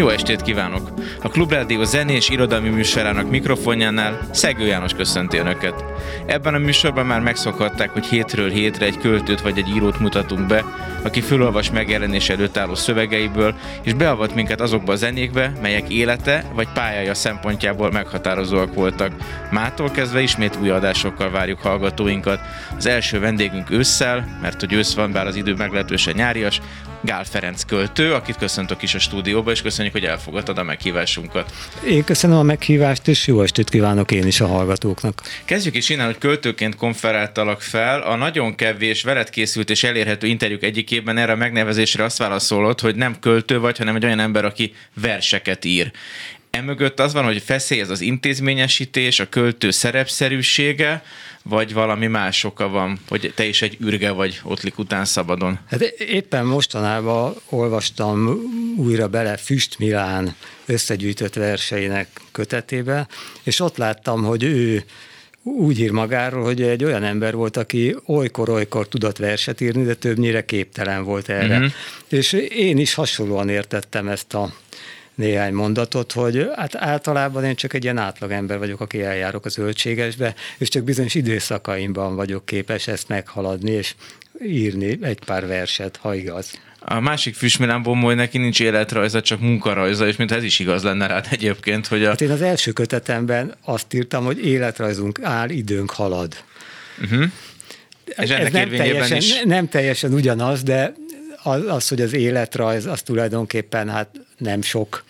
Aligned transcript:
Jó 0.00 0.08
estét 0.08 0.42
kívánok! 0.42 0.90
A 1.22 1.28
Klubrádió 1.28 1.82
zenés 1.82 2.28
irodalmi 2.28 2.68
műsorának 2.68 3.30
mikrofonjánál 3.30 4.20
Szegő 4.30 4.66
János 4.66 4.94
köszönti 4.94 5.36
Önöket. 5.36 5.84
Ebben 6.26 6.54
a 6.54 6.58
műsorban 6.58 7.06
már 7.06 7.20
megszokhatták, 7.20 7.90
hogy 7.90 8.06
hétről 8.06 8.50
hétre 8.50 8.86
egy 8.86 8.98
költőt 8.98 9.40
vagy 9.40 9.58
egy 9.58 9.68
írót 9.68 9.98
mutatunk 9.98 10.46
be, 10.46 10.64
aki 11.02 11.20
fölolvas 11.20 11.70
megjelenés 11.70 12.28
előtt 12.28 12.56
álló 12.56 12.74
szövegeiből, 12.74 13.54
és 13.82 13.92
beavat 13.92 14.34
minket 14.34 14.60
azokba 14.60 14.92
a 14.92 14.96
zenékbe, 14.96 15.52
melyek 15.62 15.88
élete 15.88 16.44
vagy 16.54 16.68
pályája 16.74 17.14
szempontjából 17.14 17.90
meghatározóak 17.90 18.74
voltak. 18.74 19.12
Mától 19.50 19.90
kezdve 19.90 20.20
ismét 20.20 20.58
új 20.60 20.70
adásokkal 20.70 21.30
várjuk 21.30 21.60
hallgatóinkat. 21.60 22.40
Az 22.76 22.86
első 22.86 23.20
vendégünk 23.20 23.70
ősszel, 23.70 24.38
mert 24.42 24.60
hogy 24.60 24.72
ősz 24.72 24.94
van, 24.94 25.12
bár 25.12 25.26
az 25.26 25.36
idő 25.36 25.54
meglehetősen 25.54 26.14
nyárias, 26.16 26.60
Gál 27.02 27.24
Ferenc 27.24 27.64
költő, 27.64 28.12
akit 28.12 28.36
köszöntök 28.36 28.82
is 28.82 28.94
a 28.94 28.98
stúdióba, 28.98 29.50
és 29.50 29.62
köszönjük, 29.62 29.92
hogy 29.92 30.04
elfogadtad 30.04 30.58
a 30.58 30.62
meghívásunkat. 30.62 31.52
Én 31.88 32.04
köszönöm 32.04 32.36
a 32.36 32.42
meghívást, 32.42 33.08
és 33.08 33.26
jó 33.26 33.42
estét 33.42 33.68
kívánok 33.70 34.10
én 34.10 34.26
is 34.26 34.40
a 34.40 34.46
hallgatóknak. 34.46 35.22
Kezdjük 35.44 35.74
is 35.74 35.88
innen, 35.88 36.06
hogy 36.06 36.18
költőként 36.18 36.76
konferáltalak 36.76 37.60
fel. 37.60 38.00
A 38.00 38.16
nagyon 38.16 38.54
kevés 38.54 39.02
veled 39.02 39.30
készült 39.30 39.70
és 39.70 39.84
elérhető 39.84 40.26
interjúk 40.26 40.62
egyikében 40.90 41.18
erre 41.18 41.32
a 41.32 41.36
megnevezésre 41.36 42.04
azt 42.04 42.18
válaszolod, 42.18 42.80
hogy 42.80 42.94
nem 42.94 43.18
költő 43.20 43.58
vagy, 43.58 43.78
hanem 43.78 43.96
egy 43.96 44.04
olyan 44.04 44.20
ember, 44.20 44.44
aki 44.44 44.74
verseket 44.94 45.64
ír. 45.64 45.90
Emögött 46.50 47.00
az 47.00 47.12
van, 47.12 47.24
hogy 47.24 47.42
feszély 47.42 47.80
ez 47.80 47.90
az 47.90 48.00
intézményesítés, 48.00 49.20
a 49.20 49.28
költő 49.28 49.70
szerepszerűsége, 49.70 51.02
vagy 51.42 51.72
valami 51.72 52.06
más 52.06 52.44
oka 52.44 52.68
van, 52.68 52.98
hogy 53.08 53.32
te 53.34 53.44
is 53.44 53.62
egy 53.62 53.76
ürge 53.80 54.10
vagy 54.10 54.40
ottlik 54.42 54.78
után 54.78 55.04
szabadon? 55.04 55.58
Hát 55.68 55.82
éppen 55.98 56.46
mostanában 56.46 57.34
olvastam 57.48 58.40
újra 58.76 59.08
bele 59.08 59.36
Füst 59.36 59.78
Milán 59.78 60.34
összegyűjtött 60.66 61.34
verseinek 61.34 62.08
kötetébe, 62.32 63.06
és 63.42 63.60
ott 63.60 63.76
láttam, 63.76 64.24
hogy 64.24 64.42
ő 64.42 64.84
úgy 65.42 65.80
ír 65.80 65.90
magáról, 65.90 66.44
hogy 66.44 66.62
egy 66.62 66.84
olyan 66.84 67.04
ember 67.04 67.34
volt, 67.34 67.56
aki 67.56 67.96
olykor-olykor 68.06 68.88
tudott 68.88 69.16
verset 69.16 69.60
írni, 69.60 69.84
de 69.84 69.94
többnyire 69.94 70.44
képtelen 70.44 71.04
volt 71.04 71.28
erre. 71.28 71.56
Uh-huh. 71.56 71.72
És 72.08 72.32
én 72.56 72.78
is 72.78 72.94
hasonlóan 72.94 73.48
értettem 73.48 74.08
ezt 74.08 74.34
a 74.34 74.52
néhány 75.14 75.52
mondatot, 75.52 76.12
hogy 76.12 76.48
hát 76.56 76.74
általában 76.76 77.44
én 77.44 77.54
csak 77.54 77.72
egy 77.72 77.82
ilyen 77.82 77.98
átlagember 77.98 78.58
vagyok, 78.58 78.80
aki 78.80 79.02
eljárok 79.02 79.44
az 79.44 79.52
zöldségesbe, 79.52 80.34
és 80.58 80.68
csak 80.68 80.84
bizonyos 80.84 81.14
időszakaimban 81.14 82.16
vagyok 82.16 82.46
képes 82.46 82.86
ezt 82.86 83.08
meghaladni, 83.08 83.70
és 83.70 83.94
írni 84.42 84.98
egy 85.02 85.18
pár 85.24 85.46
verset, 85.46 85.96
ha 85.96 86.14
igaz. 86.14 86.50
A 86.82 87.00
másik 87.00 87.34
Füstmilánból 87.34 87.96
hogy 87.96 88.14
neki 88.16 88.38
nincs 88.38 88.60
életrajza, 88.60 89.20
csak 89.20 89.40
munkarajza, 89.40 90.06
és 90.06 90.16
mint 90.16 90.32
ez 90.32 90.42
is 90.42 90.58
igaz 90.58 90.82
lenne 90.82 91.06
rád 91.06 91.26
egyébként, 91.30 91.86
hogy 91.86 92.04
a... 92.04 92.08
Hát 92.08 92.20
én 92.20 92.30
az 92.30 92.42
első 92.42 92.72
kötetemben 92.72 93.54
azt 93.64 93.94
írtam, 93.94 94.24
hogy 94.24 94.46
életrajzunk 94.46 95.20
áll, 95.22 95.48
időnk 95.48 95.90
halad. 95.90 96.34
Uh-huh. 97.02 97.24
És 98.04 98.30
ennek 98.30 98.46
ez 98.46 98.52
nem 98.52 98.68
teljesen, 98.68 99.16
is... 99.16 99.42
nem 99.44 99.68
teljesen 99.68 100.12
ugyanaz, 100.12 100.62
de 100.62 100.94
az, 101.42 101.62
az, 101.66 101.88
hogy 101.88 102.00
az 102.00 102.12
életrajz, 102.12 102.86
az 102.86 103.02
tulajdonképpen 103.02 103.88
hát 103.88 104.08
nem 104.38 104.62
sok 104.62 105.04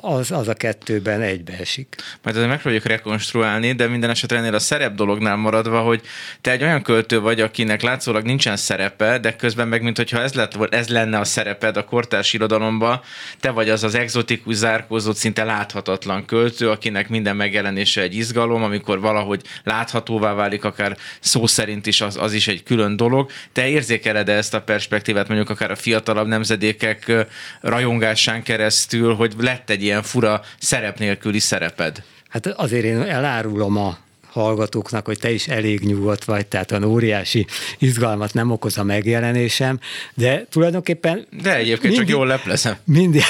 az, 0.00 0.30
az 0.30 0.48
a 0.48 0.54
kettőben 0.54 1.20
egybeesik. 1.20 1.96
Majd 2.22 2.36
ezzel 2.36 2.48
megpróbáljuk 2.48 2.86
rekonstruálni, 2.86 3.72
de 3.72 3.86
minden 3.86 4.10
esetre 4.10 4.36
ennél 4.36 4.54
a 4.54 4.58
szerep 4.58 4.94
dolognál 4.94 5.36
maradva, 5.36 5.80
hogy 5.80 6.00
te 6.40 6.50
egy 6.50 6.62
olyan 6.62 6.82
költő 6.82 7.20
vagy, 7.20 7.40
akinek 7.40 7.82
látszólag 7.82 8.24
nincsen 8.24 8.56
szerepe, 8.56 9.18
de 9.18 9.36
közben 9.36 9.68
meg, 9.68 9.82
mint 9.82 9.96
hogyha 9.96 10.20
ez, 10.20 10.34
lett, 10.34 10.72
ez 10.74 10.88
lenne 10.88 11.18
a 11.18 11.24
szereped 11.24 11.76
a 11.76 11.84
kortárs 11.84 12.32
irodalomban, 12.32 13.00
te 13.40 13.50
vagy 13.50 13.68
az 13.68 13.84
az 13.84 13.94
exotikus, 13.94 14.54
zárkózott, 14.54 15.16
szinte 15.16 15.44
láthatatlan 15.44 16.24
költő, 16.24 16.70
akinek 16.70 17.08
minden 17.08 17.36
megjelenése 17.36 18.00
egy 18.00 18.14
izgalom, 18.14 18.62
amikor 18.62 19.00
valahogy 19.00 19.42
láthatóvá 19.64 20.32
válik, 20.32 20.64
akár 20.64 20.96
szó 21.20 21.46
szerint 21.46 21.86
is 21.86 22.00
az, 22.00 22.16
az 22.16 22.32
is 22.32 22.48
egy 22.48 22.62
külön 22.62 22.96
dolog. 22.96 23.30
Te 23.52 23.68
érzékeled 23.68 24.28
-e 24.28 24.32
ezt 24.32 24.54
a 24.54 24.62
perspektívát 24.62 25.28
mondjuk 25.28 25.50
akár 25.50 25.70
a 25.70 25.76
fiatalabb 25.76 26.26
nemzedékek 26.26 27.12
rajongásán 27.60 28.42
keresztül, 28.42 29.14
hogy 29.14 29.34
lett 29.38 29.69
egy 29.70 29.82
ilyen 29.82 30.02
fura 30.02 30.42
szerep 30.58 30.98
nélküli 30.98 31.38
szereped? 31.38 32.02
Hát 32.28 32.46
azért 32.46 32.84
én 32.84 33.00
elárulom 33.00 33.76
a 33.76 33.98
hallgatóknak, 34.30 35.06
hogy 35.06 35.18
te 35.18 35.30
is 35.30 35.48
elég 35.48 35.80
nyugodt 35.80 36.24
vagy, 36.24 36.46
tehát 36.46 36.70
olyan 36.70 36.84
óriási 36.84 37.46
izgalmat 37.78 38.34
nem 38.34 38.50
okoz 38.50 38.78
a 38.78 38.82
megjelenésem, 38.82 39.80
de 40.14 40.46
tulajdonképpen... 40.50 41.26
De 41.42 41.54
egyébként 41.56 41.82
mindig, 41.82 41.98
csak 41.98 42.08
jól 42.08 42.26
leplezem. 42.26 42.76
Mindig, 42.84 43.22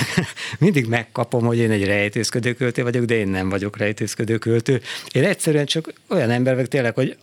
mindig 0.58 0.86
megkapom, 0.86 1.44
hogy 1.44 1.58
én 1.58 1.70
egy 1.70 1.84
rejtőzködő 1.84 2.52
költő 2.52 2.82
vagyok, 2.82 3.04
de 3.04 3.14
én 3.14 3.28
nem 3.28 3.48
vagyok 3.48 3.76
rejtőzködő 3.76 4.38
költő. 4.38 4.80
Én 5.12 5.24
egyszerűen 5.24 5.66
csak 5.66 5.92
olyan 6.08 6.30
ember 6.30 6.54
vagyok 6.54 6.68
tényleg, 6.68 6.94
hogy 6.94 7.16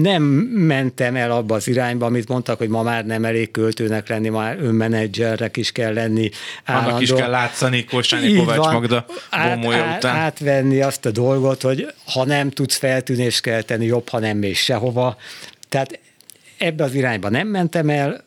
nem 0.00 0.22
mentem 0.22 1.16
el 1.16 1.30
abba 1.30 1.54
az 1.54 1.68
irányba, 1.68 2.06
amit 2.06 2.28
mondtak, 2.28 2.58
hogy 2.58 2.68
ma 2.68 2.82
már 2.82 3.06
nem 3.06 3.24
elég 3.24 3.50
költőnek 3.50 4.08
lenni, 4.08 4.28
már 4.28 4.56
önmenedzsernek 4.60 5.56
is 5.56 5.72
kell 5.72 5.92
lenni. 5.92 6.30
Állandó. 6.64 6.88
Annak 6.88 7.02
is 7.02 7.12
kell 7.12 7.30
látszani 7.30 7.84
Kosányi 7.84 8.34
Kovács 8.34 8.56
van, 8.56 8.72
Magda 8.72 9.06
át, 9.30 9.64
át, 9.66 9.96
után. 9.96 10.16
Átvenni 10.16 10.80
azt 10.80 11.06
a 11.06 11.10
dolgot, 11.10 11.62
hogy 11.62 11.92
ha 12.04 12.24
nem 12.24 12.50
tudsz 12.50 12.76
feltűnést 12.76 13.40
kelteni, 13.40 13.84
jobb, 13.84 14.08
ha 14.08 14.18
nem 14.18 14.38
mész 14.38 14.58
sehova. 14.58 15.16
Tehát 15.68 15.98
ebbe 16.58 16.84
az 16.84 16.94
irányba 16.94 17.28
nem 17.28 17.48
mentem 17.48 17.88
el, 17.88 18.24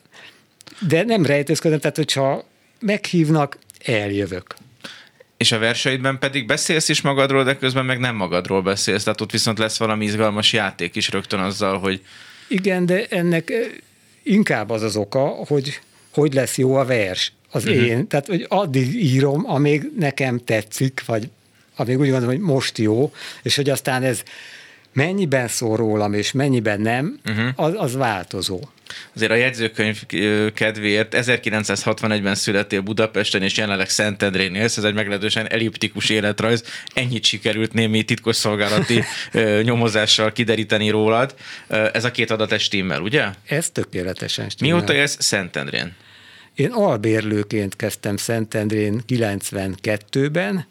de 0.87 1.03
nem 1.03 1.25
rejtőzködöm, 1.25 1.79
tehát 1.79 1.95
hogyha 1.95 2.43
meghívnak, 2.79 3.57
eljövök. 3.85 4.55
És 5.39 5.51
a 5.51 5.59
verseidben 5.59 6.19
pedig 6.19 6.45
beszélsz 6.45 6.89
is 6.89 7.01
magadról, 7.01 7.43
de 7.43 7.57
közben 7.57 7.85
meg 7.85 7.99
nem 7.99 8.15
magadról 8.15 8.61
beszélsz, 8.61 9.03
tehát 9.03 9.21
ott 9.21 9.31
viszont 9.31 9.57
lesz 9.57 9.77
valami 9.77 10.05
izgalmas 10.05 10.53
játék 10.53 10.95
is 10.95 11.09
rögtön 11.09 11.39
azzal, 11.39 11.79
hogy... 11.79 12.01
Igen, 12.47 12.85
de 12.85 13.05
ennek 13.09 13.51
inkább 14.23 14.69
az 14.69 14.81
az 14.81 14.95
oka, 14.95 15.25
hogy 15.25 15.79
hogy 16.13 16.33
lesz 16.33 16.57
jó 16.57 16.75
a 16.75 16.85
vers, 16.85 17.31
az 17.51 17.65
uh-huh. 17.65 17.85
én. 17.85 18.07
Tehát, 18.07 18.25
hogy 18.25 18.45
addig 18.49 18.95
írom, 18.95 19.43
amíg 19.47 19.91
nekem 19.97 20.39
tetszik, 20.43 21.03
vagy 21.05 21.29
amíg 21.75 21.99
úgy 21.99 22.09
gondolom, 22.09 22.35
hogy 22.35 22.45
most 22.45 22.77
jó, 22.77 23.11
és 23.41 23.55
hogy 23.55 23.69
aztán 23.69 24.03
ez 24.03 24.23
mennyiben 24.93 25.47
szól 25.47 25.77
rólam, 25.77 26.13
és 26.13 26.31
mennyiben 26.31 26.81
nem, 26.81 27.19
uh-huh. 27.25 27.47
az, 27.55 27.73
az 27.77 27.95
változó. 27.95 28.59
Azért 29.15 29.31
a 29.31 29.35
jegyzőkönyv 29.35 30.05
kedvéért 30.53 31.15
1961-ben 31.17 32.35
születtél 32.35 32.81
Budapesten, 32.81 33.41
és 33.41 33.57
jelenleg 33.57 33.89
Szentendrén 33.89 34.55
élsz, 34.55 34.77
ez 34.77 34.83
egy 34.83 34.93
meglehetősen 34.93 35.47
elliptikus 35.47 36.09
életrajz. 36.09 36.63
Ennyit 36.93 37.23
sikerült 37.23 37.73
némi 37.73 38.03
titkosszolgálati 38.03 39.03
nyomozással 39.61 40.31
kideríteni 40.31 40.89
rólad. 40.89 41.35
Ez 41.67 42.05
a 42.05 42.11
két 42.11 42.31
adat 42.31 42.59
stimmel, 42.59 43.01
ugye? 43.01 43.25
Ez 43.45 43.69
tökéletesen 43.69 44.49
stimmel. 44.49 44.75
Mióta 44.75 44.93
élsz 44.93 45.17
Szentendrén? 45.19 45.95
Én 46.55 46.71
albérlőként 46.71 47.75
kezdtem 47.75 48.17
Szentendrén 48.17 49.01
92-ben, 49.07 50.65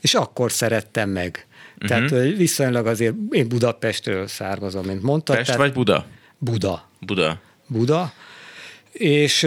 és 0.00 0.14
akkor 0.14 0.52
szerettem 0.52 1.10
meg. 1.10 1.46
Uh-huh. 1.74 2.08
Tehát 2.08 2.36
viszonylag 2.36 2.86
azért 2.86 3.14
én 3.30 3.48
Budapestről 3.48 4.26
származom, 4.26 4.86
mint 4.86 5.02
mondtad. 5.02 5.36
Pest 5.36 5.46
tehát, 5.46 5.62
vagy 5.62 5.72
Buda? 5.72 6.06
Buda. 6.38 6.88
Buda. 7.00 7.40
Buda, 7.68 8.12
és 8.92 9.38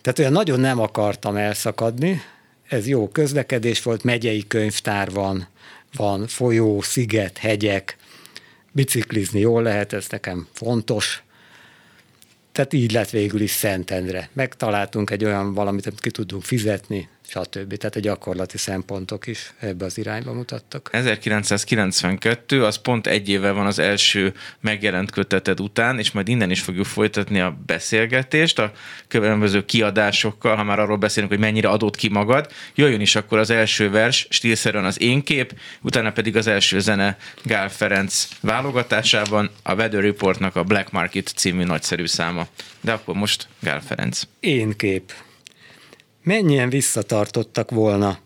tehát 0.00 0.18
olyan 0.18 0.32
nagyon 0.32 0.60
nem 0.60 0.80
akartam 0.80 1.36
elszakadni, 1.36 2.22
ez 2.68 2.86
jó 2.86 3.08
közlekedés 3.08 3.82
volt, 3.82 4.02
megyei 4.02 4.46
könyvtár 4.46 5.10
van, 5.10 5.48
van 5.96 6.26
folyó, 6.26 6.80
sziget, 6.80 7.38
hegyek, 7.38 7.96
biciklizni 8.72 9.40
jól 9.40 9.62
lehet, 9.62 9.92
ez 9.92 10.06
nekem 10.10 10.48
fontos. 10.52 11.22
Tehát 12.52 12.72
így 12.72 12.92
lett 12.92 13.10
végül 13.10 13.40
is 13.40 13.50
Szentendre. 13.50 14.28
Megtaláltunk 14.32 15.10
egy 15.10 15.24
olyan 15.24 15.54
valamit, 15.54 15.86
amit 15.86 16.00
ki 16.00 16.10
tudunk 16.10 16.42
fizetni, 16.42 17.08
stb. 17.28 17.76
Tehát 17.76 17.96
a 17.96 18.00
gyakorlati 18.00 18.58
szempontok 18.58 19.26
is 19.26 19.52
ebbe 19.58 19.84
az 19.84 19.98
irányba 19.98 20.32
mutattak. 20.32 20.88
1992, 20.92 22.64
az 22.64 22.76
pont 22.76 23.06
egy 23.06 23.28
éve 23.28 23.50
van 23.50 23.66
az 23.66 23.78
első 23.78 24.34
megjelent 24.60 25.10
köteted 25.10 25.60
után, 25.60 25.98
és 25.98 26.10
majd 26.12 26.28
innen 26.28 26.50
is 26.50 26.60
fogjuk 26.60 26.86
folytatni 26.86 27.40
a 27.40 27.58
beszélgetést 27.66 28.58
a 28.58 28.72
különböző 29.08 29.64
kiadásokkal, 29.64 30.56
ha 30.56 30.64
már 30.64 30.78
arról 30.78 30.96
beszélünk, 30.96 31.32
hogy 31.32 31.40
mennyire 31.40 31.68
adott 31.68 31.96
ki 31.96 32.08
magad. 32.08 32.50
Jöjjön 32.74 33.00
is 33.00 33.16
akkor 33.16 33.38
az 33.38 33.50
első 33.50 33.90
vers, 33.90 34.26
stílszerűen 34.30 34.84
az 34.84 35.00
én 35.00 35.22
kép, 35.22 35.58
utána 35.80 36.12
pedig 36.12 36.36
az 36.36 36.46
első 36.46 36.80
zene 36.80 37.16
Gál 37.42 37.68
Ferenc 37.68 38.28
válogatásában, 38.40 39.50
a 39.62 39.74
Weather 39.74 40.02
Reportnak 40.02 40.56
a 40.56 40.64
Black 40.64 40.90
Market 40.90 41.32
című 41.36 41.64
nagyszerű 41.64 42.06
száma. 42.06 42.46
De 42.80 42.92
akkor 42.92 43.14
most 43.14 43.46
Gál 43.60 43.80
Ferenc. 43.80 44.22
Én 44.40 44.76
kép. 44.76 45.12
Mennyien 46.24 46.68
visszatartottak 46.68 47.70
volna. 47.70 48.18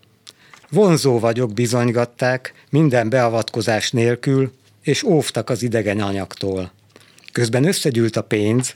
Vonzó 0.69 1.19
vagyok, 1.19 1.53
bizonygatták, 1.53 2.53
minden 2.69 3.09
beavatkozás 3.09 3.91
nélkül, 3.91 4.51
és 4.81 5.03
óvtak 5.03 5.49
az 5.49 5.63
idegen 5.63 5.99
anyagtól. 5.99 6.71
Közben 7.31 7.67
összegyűlt 7.67 8.15
a 8.15 8.21
pénz, 8.21 8.75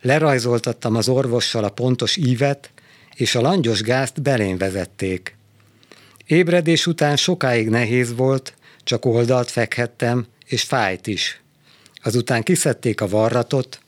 lerajzoltattam 0.00 0.96
az 0.96 1.08
orvossal 1.08 1.64
a 1.64 1.68
pontos 1.68 2.16
ívet, 2.16 2.70
és 3.14 3.34
a 3.34 3.40
langyos 3.40 3.82
gázt 3.82 4.22
belén 4.22 4.58
vezették. 4.58 5.36
Ébredés 6.26 6.86
után 6.86 7.16
sokáig 7.16 7.68
nehéz 7.68 8.14
volt, 8.16 8.54
csak 8.84 9.04
oldalt 9.04 9.50
fekhettem, 9.50 10.26
és 10.46 10.62
fájt 10.62 11.06
is. 11.06 11.42
Azután 12.02 12.42
kiszedték 12.42 13.00
a 13.00 13.08
varratot, 13.08 13.80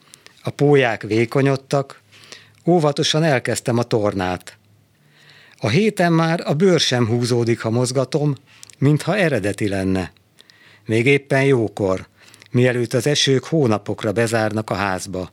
a 0.43 0.51
pólyák 0.51 1.03
vékonyodtak, 1.03 2.01
óvatosan 2.67 3.23
elkezdtem 3.23 3.79
a 3.79 3.83
tornát. 3.83 4.56
A 5.59 5.69
héten 5.69 6.13
már 6.13 6.43
a 6.45 6.55
bőr 6.55 6.81
sem 6.81 7.07
húzódik, 7.07 7.61
ha 7.61 7.71
mozgatom, 7.71 8.35
mintha 8.79 9.17
eredeti 9.17 9.69
lenne. 9.69 10.13
Még 10.87 11.07
éppen 11.07 11.45
jókor, 11.45 12.07
mielőtt 12.51 12.93
az 12.93 13.07
esők 13.07 13.45
hónapokra 13.45 14.13
bezárnak 14.13 14.71
a 14.71 14.75
házba. 14.75 15.31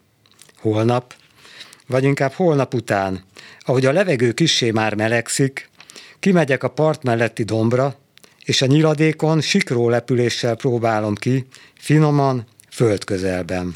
Holnap, 0.58 1.14
vagy 1.88 2.04
inkább 2.04 2.32
holnap 2.32 2.74
után, 2.74 3.24
ahogy 3.60 3.86
a 3.86 3.92
levegő 3.92 4.32
kissé 4.32 4.72
már 4.72 4.96
melegszik, 4.96 5.70
kimegyek 6.20 6.64
a 6.64 6.70
part 6.70 7.04
melletti 7.04 7.44
dombra, 7.44 7.96
és 8.46 8.62
a 8.62 8.66
nyiladékon 8.66 9.42
sikró 9.42 9.90
lepüléssel 9.90 10.56
próbálom 10.56 11.16
ki, 11.16 11.48
finoman, 11.74 12.46
földközelben. 12.70 13.74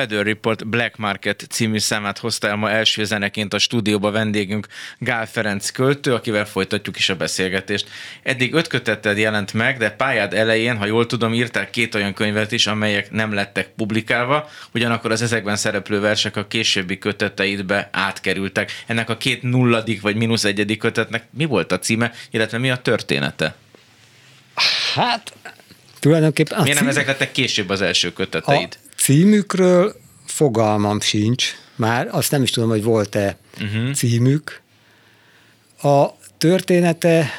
Weather 0.00 0.24
Report 0.24 0.66
Black 0.66 0.96
Market 0.96 1.46
című 1.50 1.78
számát 1.78 2.18
hozta 2.18 2.48
el 2.48 2.56
ma 2.56 2.70
első 2.70 3.04
zeneként 3.04 3.54
a 3.54 3.58
stúdióba 3.58 4.10
vendégünk 4.10 4.66
Gál 4.98 5.26
Ferenc 5.26 5.70
költő, 5.70 6.14
akivel 6.14 6.46
folytatjuk 6.46 6.98
is 6.98 7.08
a 7.08 7.16
beszélgetést. 7.16 7.88
Eddig 8.22 8.54
öt 8.54 8.66
köteted 8.66 9.18
jelent 9.18 9.52
meg, 9.52 9.78
de 9.78 9.90
pályád 9.90 10.34
elején, 10.34 10.76
ha 10.76 10.86
jól 10.86 11.06
tudom, 11.06 11.34
írtál 11.34 11.70
két 11.70 11.94
olyan 11.94 12.14
könyvet 12.14 12.52
is, 12.52 12.66
amelyek 12.66 13.10
nem 13.10 13.32
lettek 13.32 13.68
publikálva, 13.68 14.48
ugyanakkor 14.74 15.10
az 15.10 15.22
ezekben 15.22 15.56
szereplő 15.56 16.00
versek 16.00 16.36
a 16.36 16.46
későbbi 16.46 16.98
köteteidbe 16.98 17.88
átkerültek. 17.92 18.84
Ennek 18.86 19.10
a 19.10 19.16
két 19.16 19.42
nulladik 19.42 20.00
vagy 20.00 20.16
mínusz 20.16 20.44
egyedik 20.44 20.78
kötetnek 20.78 21.24
mi 21.30 21.44
volt 21.44 21.72
a 21.72 21.78
címe, 21.78 22.12
illetve 22.30 22.58
mi 22.58 22.70
a 22.70 22.76
története? 22.76 23.54
Hát, 24.94 25.32
tulajdonképpen... 25.98 26.62
Miért 26.62 26.80
nem 26.80 26.88
ezek 26.88 27.06
lettek 27.06 27.32
később 27.32 27.68
az 27.68 27.80
első 27.80 28.12
köteteid? 28.12 28.78
A 28.84 28.89
címükről 29.00 29.94
fogalmam 30.26 31.00
sincs, 31.00 31.54
már 31.76 32.08
azt 32.10 32.30
nem 32.30 32.42
is 32.42 32.50
tudom, 32.50 32.68
hogy 32.68 32.82
volt-e 32.82 33.36
uh-huh. 33.60 33.92
címük. 33.92 34.60
A 35.82 36.06
története, 36.38 37.30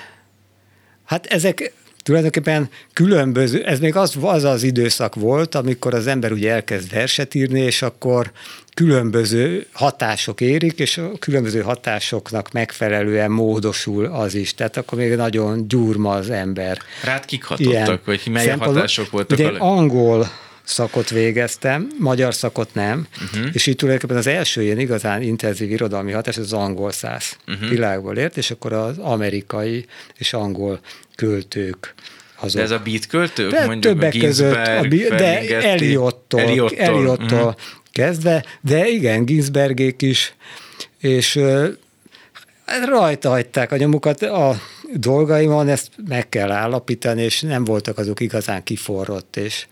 hát 1.05 1.25
ezek 1.25 1.73
tulajdonképpen 2.03 2.69
különböző, 2.93 3.63
ez 3.63 3.79
még 3.79 3.95
az, 3.95 4.17
az 4.21 4.43
az 4.43 4.63
időszak 4.63 5.15
volt, 5.15 5.55
amikor 5.55 5.93
az 5.93 6.07
ember 6.07 6.31
ugye 6.31 6.51
elkezd 6.51 6.91
verset 6.91 7.35
írni, 7.35 7.59
és 7.59 7.81
akkor 7.81 8.31
különböző 8.73 9.67
hatások 9.71 10.41
érik, 10.41 10.79
és 10.79 10.97
a 10.97 11.11
különböző 11.19 11.61
hatásoknak 11.61 12.51
megfelelően 12.51 13.31
módosul 13.31 14.05
az 14.05 14.33
is. 14.35 14.53
Tehát 14.53 14.77
akkor 14.77 14.97
még 14.97 15.15
nagyon 15.15 15.67
gyurma 15.67 16.11
az 16.11 16.29
ember. 16.29 16.77
Rád 17.03 17.25
kik 17.25 17.43
hatottak, 17.43 18.05
hogy 18.05 18.21
mely 18.31 18.47
hatások 18.47 19.09
voltak? 19.09 19.37
Ugye 19.37 19.47
a 19.47 19.75
angol 19.77 20.27
szakot 20.63 21.09
végeztem, 21.09 21.87
magyar 21.99 22.33
szakot 22.33 22.73
nem, 22.73 23.07
uh-huh. 23.21 23.49
és 23.53 23.67
így 23.67 23.75
tulajdonképpen 23.75 24.17
az 24.17 24.27
első 24.27 24.61
ilyen 24.61 24.79
igazán 24.79 25.21
intenzív 25.21 25.71
irodalmi 25.71 26.11
hatás 26.11 26.37
az 26.37 26.53
angol 26.53 26.91
száz 26.91 27.37
uh-huh. 27.47 27.69
világból 27.69 28.17
ért, 28.17 28.37
és 28.37 28.51
akkor 28.51 28.73
az 28.73 28.97
amerikai 28.97 29.85
és 30.17 30.33
angol 30.33 30.79
költők 31.15 31.93
azok. 32.35 32.55
De 32.55 32.61
ez 32.61 32.71
a 32.71 32.79
beat 32.79 33.05
költők? 33.05 33.51
De 33.51 33.65
mondjuk 33.65 33.93
többek 33.93 34.17
között, 34.17 34.55
a, 34.55 34.87
de 35.17 35.61
Eliottól, 35.61 36.39
Eliottól, 36.39 36.77
Eliottól 36.77 37.39
uh-huh. 37.39 37.53
kezdve, 37.91 38.45
de 38.61 38.87
igen, 38.87 39.25
Ginsbergék 39.25 40.01
is, 40.01 40.35
és 40.99 41.39
rajta 42.85 43.29
hagyták 43.29 43.71
a 43.71 43.77
nyomukat 43.77 44.21
a 44.21 44.61
dolgaimon, 44.93 45.67
ezt 45.67 45.89
meg 46.07 46.29
kell 46.29 46.51
állapítani, 46.51 47.21
és 47.21 47.41
nem 47.41 47.63
voltak 47.63 47.97
azok 47.97 48.19
igazán 48.19 48.63
kiforrott, 48.63 49.35
és 49.35 49.67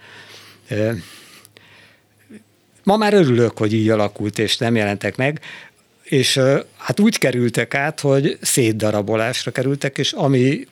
Ma 2.84 2.98
már 2.98 3.14
örülök, 3.14 3.58
hogy 3.58 3.74
így 3.74 3.90
alakult, 3.90 4.40
és 4.40 4.58
nem 4.58 4.76
jelentek 4.76 5.16
meg, 5.16 5.42
és 6.04 6.40
hát 6.78 7.00
úgy 7.00 7.18
kerültek 7.18 7.74
át, 7.74 8.00
hogy 8.00 8.38
szétdarabolásra 8.42 9.52
kerültek, 9.52 9.98
és 9.98 10.12
ami 10.12 10.68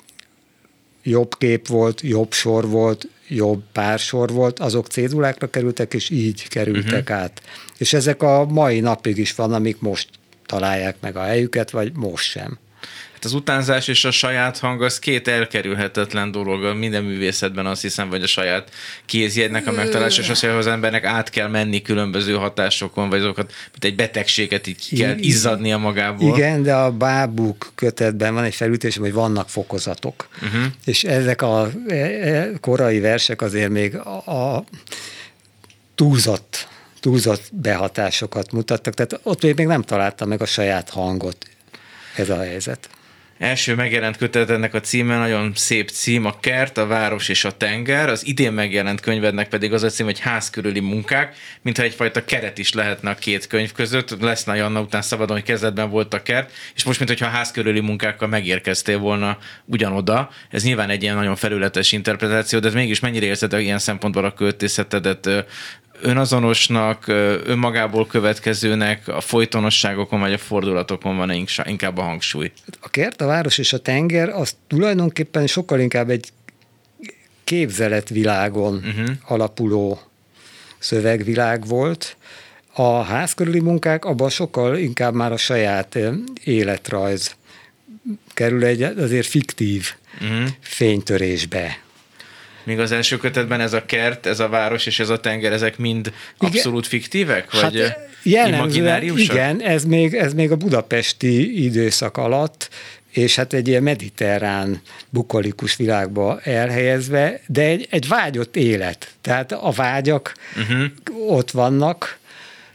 jobb 1.03 1.37
kép 1.37 1.67
volt, 1.67 2.01
jobb 2.01 2.31
sor 2.31 2.67
volt, 2.67 3.07
jobb 3.27 3.63
pársor 3.71 4.29
volt, 4.29 4.59
azok 4.59 4.87
cédulákra 4.87 5.49
kerültek, 5.49 5.93
és 5.93 6.09
így 6.09 6.47
kerültek 6.47 7.01
uh-huh. 7.01 7.17
át. 7.17 7.41
És 7.77 7.93
ezek 7.93 8.23
a 8.23 8.45
mai 8.45 8.79
napig 8.79 9.17
is 9.17 9.35
van, 9.35 9.53
amik 9.53 9.79
most 9.79 10.09
találják 10.45 10.95
meg 10.99 11.15
a 11.15 11.23
helyüket, 11.23 11.69
vagy 11.69 11.91
most 11.95 12.29
sem. 12.29 12.57
Hát 13.17 13.25
az 13.25 13.33
utánzás 13.33 13.87
és 13.87 14.05
a 14.05 14.11
saját 14.11 14.57
hang 14.57 14.81
az 14.81 14.99
két 14.99 15.27
elkerülhetetlen 15.27 16.31
dolog 16.31 16.75
minden 16.75 17.03
művészetben, 17.03 17.65
azt 17.65 17.81
hiszem, 17.81 18.09
vagy 18.09 18.23
a 18.23 18.27
saját 18.27 18.69
kézjegynek 19.05 19.67
a 19.67 19.71
megtalálása, 19.71 20.21
és 20.21 20.29
az, 20.29 20.39
hogy 20.39 20.49
az 20.49 20.67
embernek 20.67 21.03
át 21.03 21.29
kell 21.29 21.47
menni 21.47 21.81
különböző 21.81 22.33
hatásokon, 22.33 23.09
vagy 23.09 23.19
azokat, 23.19 23.53
mint 23.71 23.83
egy 23.83 23.95
betegséget 23.95 24.67
így 24.67 24.87
ki 24.87 24.95
kell 24.95 25.17
izzadnia 25.17 25.77
magából. 25.77 26.37
Igen, 26.37 26.63
de 26.63 26.73
a 26.73 26.91
bábuk 26.91 27.71
kötetben 27.75 28.33
van 28.33 28.43
egy 28.43 28.55
felütés, 28.55 28.97
hogy 28.97 29.13
vannak 29.13 29.49
fokozatok. 29.49 30.27
Uh-huh. 30.41 30.63
És 30.85 31.03
ezek 31.03 31.41
a 31.41 31.69
e, 31.87 31.93
e, 31.95 32.49
korai 32.59 32.99
versek 32.99 33.41
azért 33.41 33.69
még 33.69 33.95
a, 33.95 34.31
a 34.31 34.63
túlzott 35.95 36.67
túlzott 36.99 37.43
behatásokat 37.51 38.51
mutattak, 38.51 38.93
tehát 38.93 39.19
ott 39.23 39.41
még 39.41 39.67
nem 39.67 39.81
találtam 39.81 40.27
meg 40.27 40.41
a 40.41 40.45
saját 40.45 40.89
hangot 40.89 41.45
ez 42.15 42.29
a 42.29 42.37
helyzet. 42.37 42.89
Első 43.37 43.75
megjelent 43.75 44.17
kötet 44.17 44.49
ennek 44.49 44.73
a 44.73 44.79
címe, 44.79 45.17
nagyon 45.17 45.51
szép 45.55 45.89
cím, 45.89 46.25
a 46.25 46.39
kert, 46.39 46.77
a 46.77 46.87
város 46.87 47.29
és 47.29 47.45
a 47.45 47.57
tenger. 47.57 48.09
Az 48.09 48.25
idén 48.25 48.51
megjelent 48.51 48.99
könyvednek 48.99 49.47
pedig 49.47 49.73
az 49.73 49.83
a 49.83 49.89
cím, 49.89 50.05
hogy 50.05 50.19
ház 50.19 50.49
körüli 50.49 50.79
munkák, 50.79 51.35
mintha 51.61 51.83
egyfajta 51.83 52.25
keret 52.25 52.57
is 52.57 52.73
lehetne 52.73 53.09
a 53.09 53.15
két 53.15 53.47
könyv 53.47 53.71
között. 53.71 54.21
Lesz 54.21 54.45
Janna 54.45 54.81
után 54.81 55.01
szabadon, 55.01 55.35
hogy 55.35 55.45
kezdetben 55.45 55.89
volt 55.89 56.13
a 56.13 56.23
kert, 56.23 56.51
és 56.75 56.83
most, 56.83 56.99
mintha 56.99 57.25
a 57.25 57.29
ház 57.29 57.51
körüli 57.51 57.79
munkákkal 57.79 58.27
megérkeztél 58.27 58.97
volna 58.97 59.37
ugyanoda. 59.65 60.29
Ez 60.49 60.63
nyilván 60.63 60.89
egy 60.89 61.03
ilyen 61.03 61.15
nagyon 61.15 61.35
felületes 61.35 61.91
interpretáció, 61.91 62.59
de 62.59 62.67
ez 62.67 62.73
mégis 62.73 62.99
mennyire 62.99 63.25
érzed 63.25 63.53
ilyen 63.53 63.79
szempontból 63.79 64.25
a 64.25 64.33
költészetedet 64.33 65.45
önazonosnak, 66.01 67.07
önmagából 67.45 68.07
következőnek, 68.07 69.07
a 69.07 69.21
folytonosságokon 69.21 70.19
vagy 70.19 70.33
a 70.33 70.37
fordulatokon 70.37 71.17
van 71.17 71.47
inkább 71.63 71.97
a 71.97 72.01
hangsúly? 72.01 72.51
A 72.79 72.89
kert, 72.89 73.21
a 73.21 73.25
város 73.25 73.57
és 73.57 73.73
a 73.73 73.79
tenger 73.79 74.29
az 74.29 74.55
tulajdonképpen 74.67 75.47
sokkal 75.47 75.79
inkább 75.79 76.09
egy 76.09 76.31
képzeletvilágon 77.43 78.73
uh-huh. 78.75 79.15
alapuló 79.25 79.99
szövegvilág 80.79 81.67
volt. 81.67 82.17
A 82.73 83.01
ház 83.01 83.33
körüli 83.33 83.59
munkák 83.59 84.05
abban 84.05 84.29
sokkal 84.29 84.77
inkább 84.77 85.13
már 85.13 85.31
a 85.31 85.37
saját 85.37 85.97
életrajz 86.43 87.35
kerül 88.33 88.63
egy 88.63 88.81
azért 88.81 89.27
fiktív 89.27 89.93
uh-huh. 90.21 90.47
fénytörésbe 90.59 91.85
Míg 92.67 92.79
az 92.79 92.91
első 92.91 93.17
kötetben 93.17 93.59
ez 93.59 93.73
a 93.73 93.85
kert, 93.85 94.25
ez 94.25 94.39
a 94.39 94.47
város 94.47 94.85
és 94.85 94.99
ez 94.99 95.09
a 95.09 95.19
tenger, 95.19 95.51
ezek 95.51 95.77
mind 95.77 96.13
abszolút 96.37 96.85
igen. 96.85 96.99
fiktívek? 96.99 97.51
Vagy 97.51 97.81
hát 98.23 98.47
imagináriusak? 98.47 99.35
Igen, 99.35 99.61
ez 99.61 99.83
még, 99.83 100.13
ez 100.13 100.33
még 100.33 100.51
a 100.51 100.55
budapesti 100.55 101.63
időszak 101.63 102.17
alatt, 102.17 102.69
és 103.11 103.35
hát 103.35 103.53
egy 103.53 103.67
ilyen 103.67 103.83
mediterrán, 103.83 104.81
bukolikus 105.09 105.75
világba 105.75 106.39
elhelyezve, 106.43 107.39
de 107.45 107.61
egy, 107.61 107.87
egy 107.89 108.07
vágyott 108.07 108.55
élet. 108.55 109.11
Tehát 109.21 109.51
a 109.51 109.71
vágyak 109.71 110.33
uh-huh. 110.55 111.31
ott 111.31 111.51
vannak, 111.51 112.17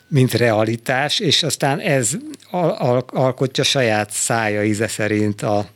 mint 0.09 0.35
realitás, 0.35 1.19
és 1.19 1.43
aztán 1.43 1.81
ez 1.81 2.11
al- 2.51 2.79
al- 2.79 3.11
alkotja 3.11 3.65
saját 3.65 4.11
szája 4.11 4.65
íze 4.65 4.89
szerint 4.89 5.43
a 5.43 5.69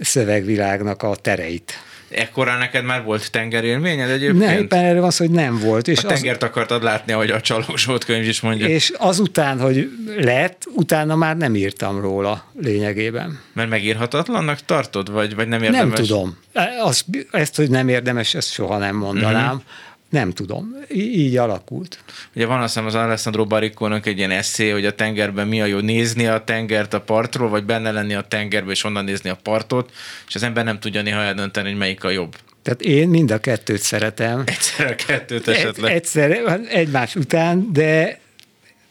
szövegvilágnak 0.00 1.02
a 1.02 1.16
tereit. 1.16 1.86
Ekkora 2.08 2.56
neked 2.56 2.84
már 2.84 3.02
volt 3.04 3.30
tengerélményed 3.30 4.10
egyébként? 4.10 4.44
Nem, 4.44 4.58
éppen 4.58 4.84
erről 4.84 5.00
van 5.00 5.10
hogy 5.16 5.30
nem 5.30 5.58
volt. 5.58 5.88
És 5.88 6.04
a 6.04 6.06
tengert 6.06 6.42
az... 6.42 6.48
akartad 6.48 6.82
látni, 6.82 7.12
ahogy 7.12 7.30
a 7.30 7.40
csalósót 7.40 8.04
könyv 8.04 8.28
is 8.28 8.40
mondja. 8.40 8.66
És 8.66 8.92
azután, 8.96 9.60
hogy 9.60 9.90
lett, 10.16 10.62
utána 10.74 11.16
már 11.16 11.36
nem 11.36 11.54
írtam 11.54 12.00
róla 12.00 12.44
lényegében. 12.60 13.40
Mert 13.52 13.68
megírhatatlannak 13.68 14.60
tartod, 14.64 15.10
vagy, 15.12 15.34
vagy 15.34 15.48
nem 15.48 15.62
érdemes? 15.62 15.96
Nem 15.96 16.06
tudom. 16.06 16.38
Azt, 16.82 17.04
ezt, 17.30 17.56
hogy 17.56 17.70
nem 17.70 17.88
érdemes, 17.88 18.34
ezt 18.34 18.52
soha 18.52 18.78
nem 18.78 18.96
mondanám. 18.96 19.44
Uh-huh. 19.44 19.62
Nem 20.08 20.32
tudom. 20.32 20.76
így 20.90 21.36
alakult. 21.36 21.98
Ugye 22.34 22.46
van 22.46 22.60
azt 22.60 22.72
hiszem 22.74 22.86
az 22.86 22.94
Alessandro 22.94 23.44
Baricónak 23.44 24.06
egy 24.06 24.18
ilyen 24.18 24.30
eszé, 24.30 24.70
hogy 24.70 24.86
a 24.86 24.94
tengerben 24.94 25.48
mi 25.48 25.60
a 25.60 25.64
jó 25.64 25.78
nézni 25.78 26.26
a 26.26 26.44
tengert 26.44 26.94
a 26.94 27.00
partról, 27.00 27.48
vagy 27.48 27.64
benne 27.64 27.90
lenni 27.90 28.14
a 28.14 28.20
tengerben, 28.20 28.70
és 28.70 28.84
onnan 28.84 29.04
nézni 29.04 29.30
a 29.30 29.38
partot, 29.42 29.92
és 30.28 30.34
az 30.34 30.42
ember 30.42 30.64
nem 30.64 30.78
tudja 30.78 31.02
néha 31.02 31.20
eldönteni, 31.20 31.68
hogy 31.68 31.78
melyik 31.78 32.04
a 32.04 32.10
jobb. 32.10 32.36
Tehát 32.62 32.82
én 32.82 33.08
mind 33.08 33.30
a 33.30 33.38
kettőt 33.38 33.80
szeretem. 33.80 34.42
Egyszer 34.46 34.90
a 34.90 34.94
kettőt 34.94 35.48
esetleg. 35.48 35.92
Egyszer, 35.92 36.60
egymás 36.68 37.14
után, 37.14 37.72
de 37.72 38.20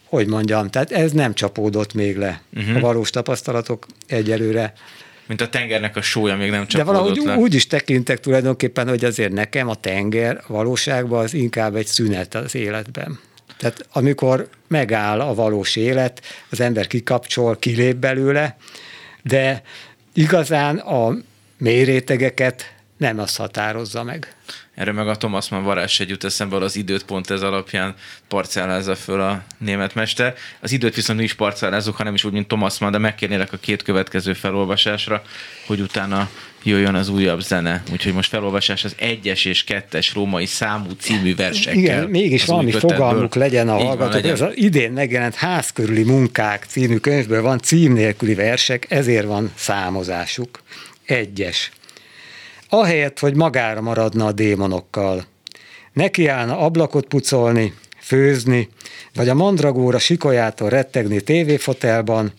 hogy 0.04 0.26
mondjam, 0.26 0.70
tehát 0.70 0.92
ez 0.92 1.12
nem 1.12 1.34
csapódott 1.34 1.94
még 1.94 2.16
le. 2.16 2.40
Uh-huh. 2.56 2.76
A 2.76 2.80
valós 2.80 3.10
tapasztalatok 3.10 3.86
egyelőre 4.06 4.72
mint 5.28 5.40
a 5.40 5.48
tengernek 5.48 5.96
a 5.96 6.02
súlya 6.02 6.36
még 6.36 6.50
nem 6.50 6.66
csak. 6.66 6.80
De 6.80 6.86
valahogy 6.86 7.16
le. 7.24 7.36
úgy 7.36 7.54
is 7.54 7.66
tekintek 7.66 8.20
tulajdonképpen, 8.20 8.88
hogy 8.88 9.04
azért 9.04 9.32
nekem 9.32 9.68
a 9.68 9.74
tenger 9.74 10.42
valóságban 10.46 11.22
az 11.22 11.34
inkább 11.34 11.76
egy 11.76 11.86
szünet 11.86 12.34
az 12.34 12.54
életben. 12.54 13.18
Tehát 13.58 13.86
amikor 13.92 14.48
megáll 14.68 15.20
a 15.20 15.34
valós 15.34 15.76
élet, 15.76 16.22
az 16.50 16.60
ember 16.60 16.86
kikapcsol, 16.86 17.56
kilép 17.56 17.96
belőle, 17.96 18.56
de 19.22 19.62
igazán 20.12 20.76
a 20.76 21.16
mély 21.58 21.84
rétegeket 21.84 22.74
nem 22.96 23.18
azt 23.18 23.36
határozza 23.36 24.02
meg. 24.02 24.34
Erre 24.78 24.92
meg 24.92 25.08
a 25.08 25.16
Thomas 25.16 25.48
Mann 25.48 25.64
varázs 25.64 26.00
jut 26.00 26.24
eszembe, 26.24 26.56
az 26.56 26.76
időt 26.76 27.04
pont 27.04 27.30
ez 27.30 27.42
alapján 27.42 27.94
parcellázza 28.28 28.94
föl 28.94 29.20
a 29.20 29.42
német 29.58 29.94
mester. 29.94 30.34
Az 30.60 30.72
időt 30.72 30.94
viszont 30.94 31.18
mi 31.18 31.24
is 31.24 31.34
parcellázzuk, 31.34 31.96
hanem 31.96 32.14
is 32.14 32.24
úgy, 32.24 32.32
mint 32.32 32.48
Thomas 32.48 32.78
Mann, 32.78 32.92
de 32.92 32.98
megkérnélek 32.98 33.52
a 33.52 33.56
két 33.56 33.82
következő 33.82 34.32
felolvasásra, 34.32 35.22
hogy 35.66 35.80
utána 35.80 36.30
jöjjön 36.62 36.94
az 36.94 37.08
újabb 37.08 37.40
zene. 37.40 37.82
Úgyhogy 37.92 38.12
most 38.12 38.28
felolvasás 38.28 38.84
az 38.84 38.94
egyes 38.98 39.44
és 39.44 39.64
kettes 39.64 40.14
római 40.14 40.46
számú 40.46 40.90
című 40.98 41.34
versekkel. 41.34 41.80
Igen, 41.80 42.04
mégis 42.04 42.44
valami 42.44 42.70
fogalmuk 42.70 43.34
legyen 43.34 43.68
a 43.68 43.76
hallgatók. 43.76 44.24
Ez 44.24 44.40
az 44.40 44.52
idén 44.54 44.92
megjelent 44.92 45.34
ház 45.34 45.70
körüli 45.70 46.04
munkák 46.04 46.64
című 46.68 46.96
könyvből 46.96 47.42
van 47.42 47.58
cím 47.58 47.92
nélküli 47.92 48.34
versek, 48.34 48.86
ezért 48.88 49.26
van 49.26 49.52
számozásuk. 49.54 50.62
Egyes. 51.04 51.70
Ahelyett, 52.68 53.18
hogy 53.18 53.34
magára 53.34 53.80
maradna 53.80 54.26
a 54.26 54.32
démonokkal. 54.32 55.24
Nekiállna 55.92 56.58
ablakot 56.58 57.06
pucolni, 57.06 57.74
főzni, 58.00 58.68
vagy 59.14 59.28
a 59.28 59.34
mandragóra 59.34 59.98
sikolyától 59.98 60.68
rettegni 60.68 61.20
tévéfotelban, 61.20 62.32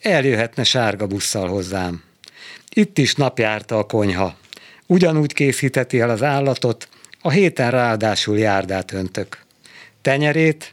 eljöhetne 0.00 0.64
sárga 0.64 1.06
busszal 1.06 1.48
hozzám. 1.48 2.02
Itt 2.68 2.98
is 2.98 3.14
napjárta 3.14 3.78
a 3.78 3.84
konyha. 3.84 4.36
Ugyanúgy 4.86 5.32
készíteti 5.32 6.00
el 6.00 6.10
az 6.10 6.22
állatot, 6.22 6.88
a 7.20 7.30
héten 7.30 7.70
ráadásul 7.70 8.38
járdát 8.38 8.92
öntök. 8.92 9.38
Tenyerét, 10.02 10.70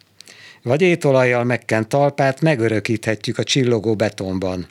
vagy 0.64 0.82
étolajjal 0.82 1.44
megkent 1.44 1.88
talpát 1.88 2.42
megörökíthetjük 2.42 3.38
a 3.38 3.44
csillogó 3.44 3.96
betonban. 3.96 4.68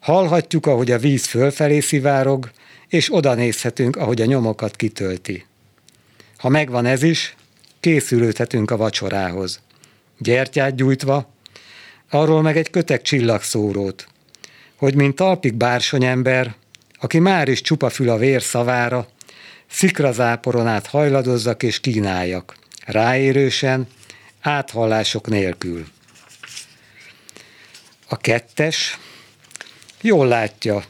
Hallhatjuk, 0.00 0.66
ahogy 0.66 0.90
a 0.90 0.98
víz 0.98 1.24
fölfelé 1.24 1.80
szivárog, 1.80 2.50
és 2.88 3.14
oda 3.14 3.34
nézhetünk, 3.34 3.96
ahogy 3.96 4.20
a 4.20 4.24
nyomokat 4.24 4.76
kitölti. 4.76 5.46
Ha 6.36 6.48
megvan 6.48 6.86
ez 6.86 7.02
is, 7.02 7.36
készülődhetünk 7.80 8.70
a 8.70 8.76
vacsorához. 8.76 9.60
Gyertyát 10.18 10.74
gyújtva, 10.74 11.32
arról 12.10 12.42
meg 12.42 12.56
egy 12.56 12.70
kötek 12.70 13.02
csillagszórót, 13.02 14.08
hogy 14.76 14.94
mint 14.94 15.14
talpig 15.14 15.54
bársonyember, 15.54 16.54
aki 17.00 17.18
már 17.18 17.48
is 17.48 17.60
csupa 17.60 17.88
fül 17.88 18.08
a 18.08 18.16
vér 18.16 18.42
szavára, 18.42 19.08
szikrazáporon 19.66 20.66
át 20.66 20.86
hajladozzak 20.86 21.62
és 21.62 21.80
kínáljak, 21.80 22.56
ráérősen, 22.84 23.86
áthallások 24.40 25.28
nélkül. 25.28 25.86
A 28.08 28.16
kettes, 28.16 28.98
jól 30.00 30.26
látja, 30.26 30.84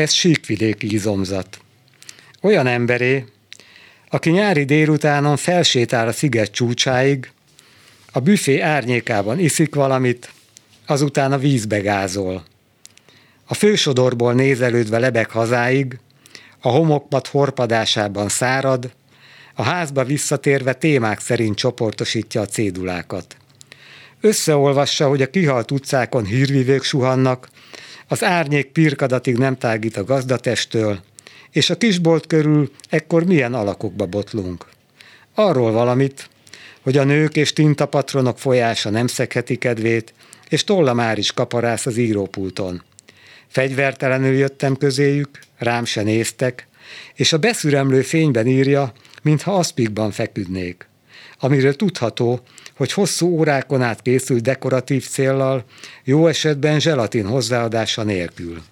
ez 0.00 0.12
síkvidéki 0.12 0.92
izomzat. 0.92 1.58
Olyan 2.40 2.66
emberé, 2.66 3.24
aki 4.08 4.30
nyári 4.30 4.64
délutánon 4.64 5.36
felsétál 5.36 6.08
a 6.08 6.12
sziget 6.12 6.50
csúcsáig, 6.50 7.30
a 8.12 8.20
büfé 8.20 8.60
árnyékában 8.60 9.38
iszik 9.38 9.74
valamit, 9.74 10.32
azután 10.86 11.32
a 11.32 11.38
vízbe 11.38 11.80
gázol. 11.80 12.44
A 13.44 13.54
fősodorból 13.54 14.32
nézelődve 14.32 14.98
lebeg 14.98 15.30
hazáig, 15.30 15.98
a 16.60 16.68
homokmat 16.68 17.26
horpadásában 17.26 18.28
szárad, 18.28 18.92
a 19.54 19.62
házba 19.62 20.04
visszatérve 20.04 20.72
témák 20.72 21.20
szerint 21.20 21.56
csoportosítja 21.56 22.40
a 22.40 22.46
cédulákat. 22.46 23.36
Összeolvassa, 24.20 25.08
hogy 25.08 25.22
a 25.22 25.30
kihalt 25.30 25.70
utcákon 25.70 26.24
hírvívők 26.24 26.82
suhannak, 26.82 27.48
az 28.12 28.24
árnyék 28.24 28.66
pirkadatig 28.66 29.36
nem 29.36 29.58
tágít 29.58 29.96
a 29.96 30.04
gazdatestől, 30.04 31.00
és 31.50 31.70
a 31.70 31.76
kisbolt 31.76 32.26
körül 32.26 32.70
ekkor 32.88 33.24
milyen 33.24 33.54
alakokba 33.54 34.06
botlunk. 34.06 34.66
Arról 35.34 35.72
valamit, 35.72 36.28
hogy 36.80 36.96
a 36.96 37.04
nők 37.04 37.36
és 37.36 37.52
tintapatronok 37.52 38.38
folyása 38.38 38.90
nem 38.90 39.06
szekheti 39.06 39.56
kedvét, 39.56 40.14
és 40.48 40.64
tolla 40.64 40.94
már 40.94 41.18
is 41.18 41.32
kaparász 41.32 41.86
az 41.86 41.96
írópulton. 41.96 42.82
Fegyvertelenül 43.46 44.34
jöttem 44.34 44.76
közéjük, 44.76 45.38
rám 45.58 45.84
se 45.84 46.02
néztek, 46.02 46.66
és 47.14 47.32
a 47.32 47.38
beszüremlő 47.38 48.02
fényben 48.02 48.46
írja, 48.46 48.92
mintha 49.22 49.54
aszpikban 49.54 50.10
feküdnék. 50.10 50.88
Amiről 51.38 51.76
tudható, 51.76 52.40
hogy 52.80 52.92
hosszú 52.92 53.28
órákon 53.28 53.82
át 53.82 54.02
készült 54.02 54.42
dekoratív 54.42 55.08
céllal, 55.08 55.64
jó 56.04 56.26
esetben 56.26 56.80
zselatin 56.80 57.26
hozzáadása 57.26 58.02
nélkül. 58.02 58.62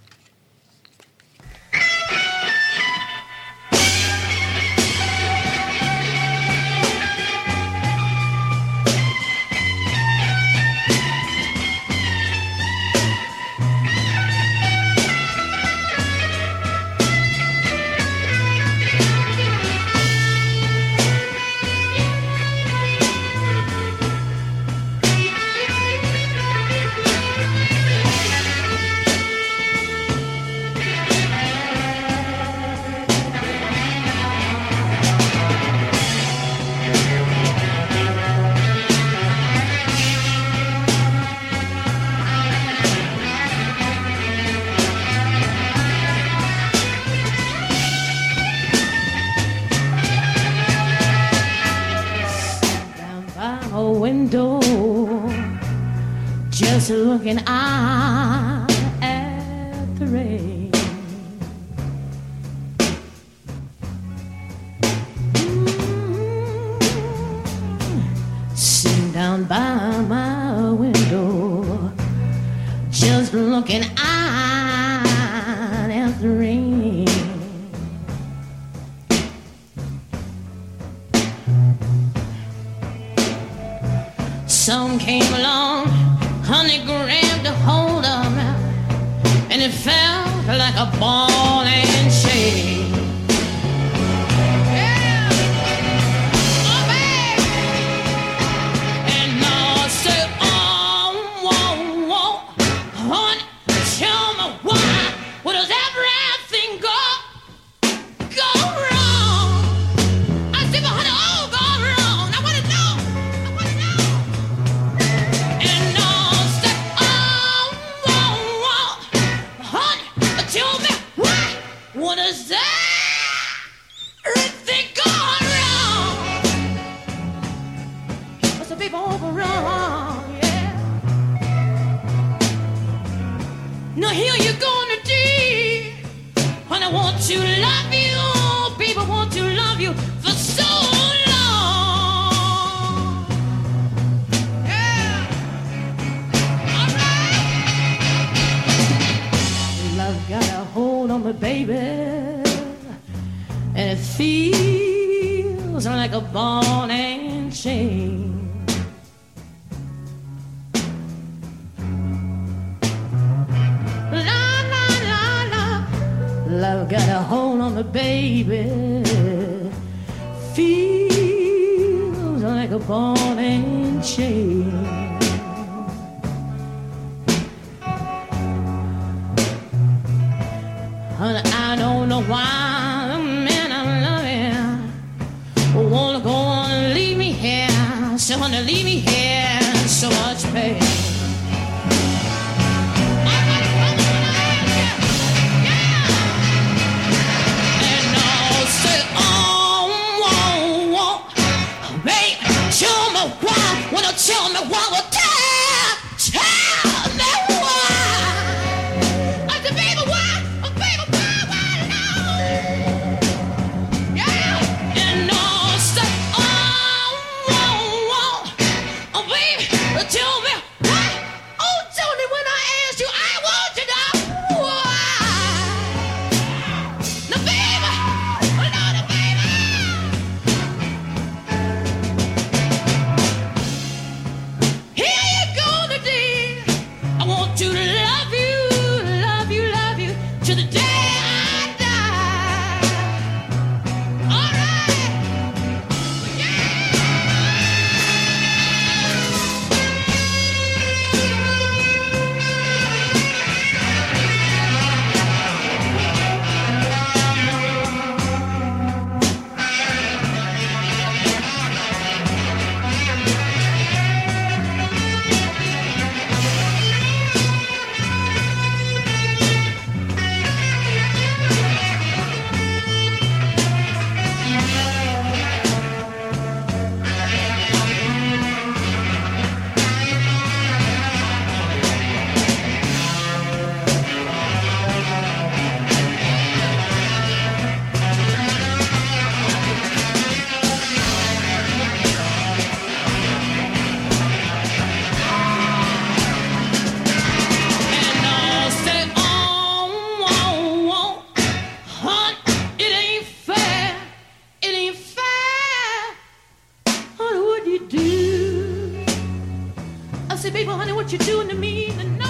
say, 310.49 310.53
baby, 310.53 310.71
honey, 310.71 310.93
what 310.93 311.13
you 311.13 311.19
doing 311.19 311.49
to 311.49 311.55
me 311.55 311.89
tonight? 311.89 312.28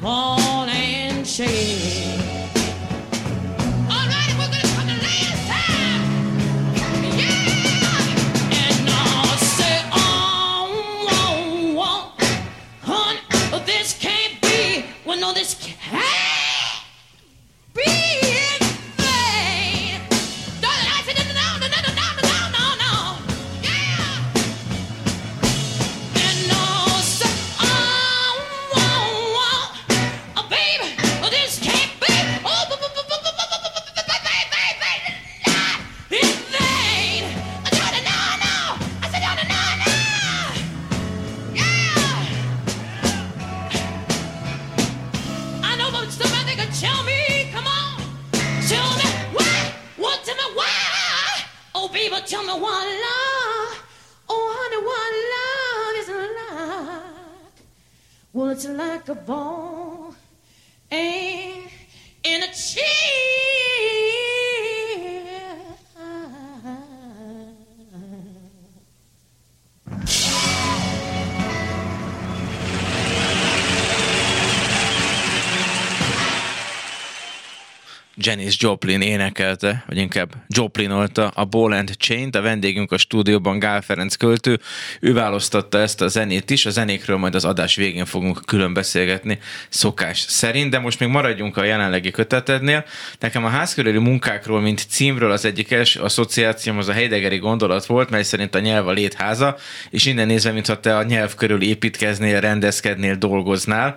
upon 0.00 0.37
Joplin 78.60 79.00
énekelte, 79.00 79.84
vagy 79.86 79.96
inkább 79.96 80.34
Joplinolta 80.48 81.28
a 81.28 81.44
Ball 81.44 81.72
and 81.72 81.96
Chain-t, 81.96 82.34
a 82.34 82.40
vendégünk 82.40 82.92
a 82.92 82.96
stúdióban 82.96 83.58
Gál 83.58 83.80
Ferenc 83.80 84.14
költő, 84.14 84.60
ő 85.00 85.12
választotta 85.12 85.78
ezt 85.78 86.00
a 86.00 86.08
zenét 86.08 86.50
is, 86.50 86.66
a 86.66 86.70
zenékről 86.70 87.16
majd 87.16 87.34
az 87.34 87.44
adás 87.44 87.76
végén 87.76 88.04
fogunk 88.04 88.40
külön 88.46 88.74
beszélgetni 88.74 89.38
szokás 89.68 90.18
szerint, 90.18 90.70
de 90.70 90.78
most 90.78 91.00
még 91.00 91.08
maradjunk 91.08 91.56
a 91.56 91.64
jelenlegi 91.64 92.10
kötetednél. 92.10 92.84
Nekem 93.18 93.44
a 93.44 93.48
házkörüli 93.48 93.98
munkákról, 93.98 94.60
mint 94.60 94.86
címről 94.88 95.30
az 95.30 95.44
egyik 95.44 95.70
első 95.70 96.00
asszociációm 96.00 96.78
az 96.78 96.88
a 96.88 96.92
Heideggeri 96.92 97.38
gondolat 97.38 97.86
volt, 97.86 98.10
mely 98.10 98.22
szerint 98.22 98.54
a 98.54 98.58
nyelv 98.58 98.88
a 98.88 98.92
létháza, 98.92 99.56
és 99.90 100.06
innen 100.06 100.26
nézve, 100.26 100.52
mintha 100.52 100.80
te 100.80 100.96
a 100.96 101.02
nyelv 101.02 101.34
körül 101.34 101.62
építkeznél, 101.62 102.40
rendezkednél, 102.40 103.14
dolgoznál, 103.14 103.96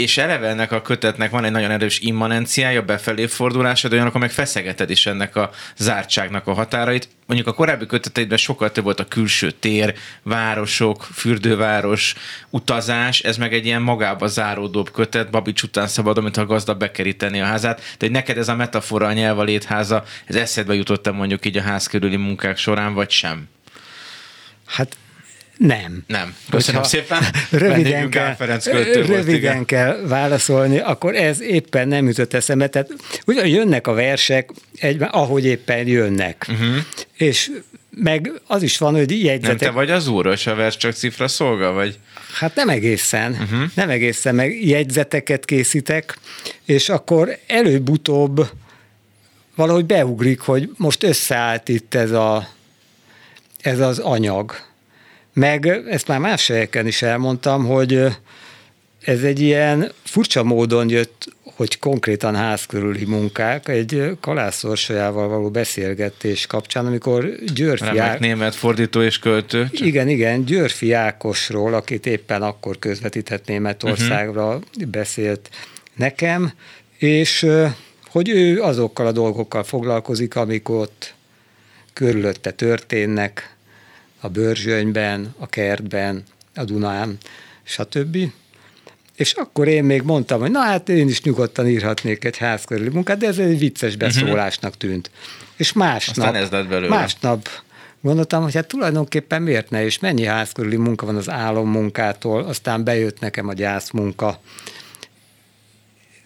és 0.00 0.18
eleve 0.18 0.48
ennek 0.48 0.72
a 0.72 0.82
kötetnek 0.82 1.30
van 1.30 1.44
egy 1.44 1.50
nagyon 1.50 1.70
erős 1.70 1.98
immanenciája, 1.98 2.82
befelé 2.82 3.26
fordulása, 3.26 3.88
de 3.88 3.94
olyanok, 3.94 4.18
meg 4.18 4.30
feszegeted 4.30 4.90
is 4.90 5.06
ennek 5.06 5.36
a 5.36 5.50
zártságnak 5.76 6.46
a 6.46 6.52
határait. 6.52 7.08
Mondjuk 7.26 7.48
a 7.48 7.52
korábbi 7.52 7.86
köteteidben 7.86 8.38
sokkal 8.38 8.72
több 8.72 8.84
volt 8.84 9.00
a 9.00 9.08
külső 9.08 9.50
tér, 9.50 9.94
városok, 10.22 11.08
fürdőváros, 11.12 12.14
utazás, 12.50 13.20
ez 13.20 13.36
meg 13.36 13.54
egy 13.54 13.66
ilyen 13.66 13.82
magába 13.82 14.26
záródóbb 14.26 14.90
kötet, 14.90 15.30
Babics 15.30 15.62
után 15.62 15.86
szabadon, 15.86 16.22
mint 16.22 16.36
a 16.36 16.46
gazda 16.46 16.74
bekeríteni 16.74 17.40
a 17.40 17.44
házát, 17.44 17.80
de 17.98 18.08
neked 18.08 18.38
ez 18.38 18.48
a 18.48 18.56
metafora, 18.56 19.06
a 19.06 19.12
nyelv 19.12 19.38
a 19.38 19.42
létháza, 19.42 20.04
ez 20.26 20.34
eszedbe 20.34 20.74
jutott 20.74 21.12
mondjuk 21.12 21.46
így 21.46 21.56
a 21.56 21.62
ház 21.62 21.86
körüli 21.86 22.16
munkák 22.16 22.56
során, 22.56 22.94
vagy 22.94 23.10
sem? 23.10 23.48
Hát 24.66 24.96
nem. 25.66 26.04
Nem. 26.06 26.34
Köszönöm 26.50 26.80
Hogyha 26.80 26.96
szépen. 26.96 27.22
Röviden, 27.60 28.10
kell, 28.10 28.34
Ferenc 28.34 28.70
volt, 28.70 28.94
röviden 28.94 29.34
igen. 29.34 29.64
kell 29.64 30.00
válaszolni, 30.06 30.78
akkor 30.78 31.14
ez 31.14 31.40
éppen 31.40 31.88
nem 31.88 32.06
jutott 32.06 32.34
eszembe. 32.34 32.68
Tehát 32.68 32.90
ugyan 33.26 33.46
jönnek 33.46 33.86
a 33.86 33.92
versek, 33.92 34.50
egy, 34.78 35.02
ahogy 35.10 35.44
éppen 35.44 35.86
jönnek. 35.86 36.46
Uh-huh. 36.48 36.76
És 37.16 37.50
meg 37.90 38.32
az 38.46 38.62
is 38.62 38.78
van, 38.78 38.94
hogy 38.94 39.06
Nem 39.08 39.18
jegyzetek. 39.18 39.58
te 39.58 39.70
vagy 39.70 39.90
az 39.90 40.08
úr, 40.08 40.26
és 40.26 40.46
a 40.46 40.54
vers 40.54 40.76
csak 40.76 40.92
cifra 40.92 41.28
szolga, 41.28 41.72
vagy? 41.72 41.98
Hát 42.32 42.54
nem 42.54 42.68
egészen, 42.68 43.32
uh-huh. 43.32 43.70
nem 43.74 43.90
egészen, 43.90 44.34
meg 44.34 44.64
jegyzeteket 44.64 45.44
készítek, 45.44 46.18
és 46.64 46.88
akkor 46.88 47.38
előbb-utóbb 47.46 48.50
valahogy 49.54 49.84
beugrik, 49.84 50.40
hogy 50.40 50.70
most 50.76 51.02
összeállt 51.02 51.68
itt 51.68 51.94
ez, 51.94 52.10
a, 52.10 52.48
ez 53.60 53.78
az 53.78 53.98
anyag. 53.98 54.68
Meg 55.40 55.66
ezt 55.66 56.08
már 56.08 56.18
más 56.18 56.46
helyeken 56.46 56.86
is 56.86 57.02
elmondtam, 57.02 57.66
hogy 57.66 58.06
ez 59.04 59.22
egy 59.22 59.40
ilyen 59.40 59.92
furcsa 60.02 60.42
módon 60.42 60.88
jött, 60.88 61.28
hogy 61.42 61.78
konkrétan 61.78 62.34
ház 62.34 62.66
körüli 62.66 63.04
munkák, 63.04 63.68
egy 63.68 64.16
kalászorsolyával 64.20 65.28
való 65.28 65.50
beszélgetés 65.50 66.46
kapcsán, 66.46 66.86
amikor 66.86 67.28
Györfi 67.54 67.84
Remek 67.84 68.18
német 68.18 68.54
fordító 68.54 69.02
és 69.02 69.18
költő. 69.18 69.68
Csak 69.72 69.86
igen, 69.86 70.08
igen, 70.08 70.44
Györfi 70.44 70.92
Ákosról, 70.92 71.74
akit 71.74 72.06
éppen 72.06 72.42
akkor 72.42 72.78
közvetített 72.78 73.46
Németországra 73.46 74.46
uh-huh. 74.46 74.84
beszélt 74.84 75.50
nekem, 75.94 76.52
és 76.98 77.46
hogy 78.06 78.28
ő 78.28 78.62
azokkal 78.62 79.06
a 79.06 79.12
dolgokkal 79.12 79.62
foglalkozik, 79.62 80.36
amik 80.36 80.68
ott 80.68 81.14
körülötte 81.92 82.50
történnek, 82.50 83.58
a 84.20 84.28
Börzsönyben, 84.28 85.34
a 85.38 85.46
kertben, 85.46 86.22
a 86.54 86.64
Dunán, 86.64 87.18
stb. 87.62 88.16
És 89.16 89.32
akkor 89.32 89.68
én 89.68 89.84
még 89.84 90.02
mondtam, 90.02 90.40
hogy 90.40 90.50
na 90.50 90.60
hát 90.60 90.88
én 90.88 91.08
is 91.08 91.22
nyugodtan 91.22 91.68
írhatnék 91.68 92.24
egy 92.24 92.36
ház 92.36 92.64
körüli 92.64 92.88
munkát, 92.88 93.18
de 93.18 93.26
ez 93.26 93.38
egy 93.38 93.58
vicces 93.58 93.96
beszólásnak 93.96 94.76
tűnt. 94.76 95.10
És 95.56 95.72
másnap, 95.72 96.26
Aztán 96.26 96.42
ez 96.42 96.50
lett 96.50 96.68
belőle. 96.68 96.88
másnap 96.88 97.48
gondoltam, 98.00 98.42
hogy 98.42 98.54
hát 98.54 98.66
tulajdonképpen 98.66 99.42
miért 99.42 99.70
ne, 99.70 99.84
és 99.84 99.98
mennyi 99.98 100.24
ház 100.24 100.52
körüli 100.52 100.76
munka 100.76 101.06
van 101.06 101.16
az 101.16 101.30
álommunkától, 101.30 102.42
aztán 102.42 102.84
bejött 102.84 103.20
nekem 103.20 103.48
a 103.48 103.52
gyászmunka, 103.52 104.40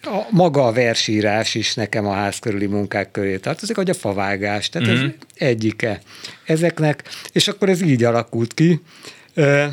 a, 0.05 0.27
maga 0.29 0.65
a 0.67 0.71
versírás 0.71 1.55
is 1.55 1.73
nekem 1.73 2.05
a 2.07 2.13
ház 2.13 2.39
körüli 2.39 2.65
munkák 2.65 3.11
köré 3.11 3.37
tartozik, 3.37 3.75
hogy 3.75 3.89
a 3.89 3.93
favágás, 3.93 4.69
tehát 4.69 4.87
Mhm. 4.87 5.03
ez 5.05 5.11
egyike 5.35 6.01
ezeknek, 6.45 7.03
és 7.31 7.47
akkor 7.47 7.69
ez 7.69 7.81
így 7.81 8.03
alakult 8.03 8.53
ki. 8.53 8.81
Ö, 9.33 9.65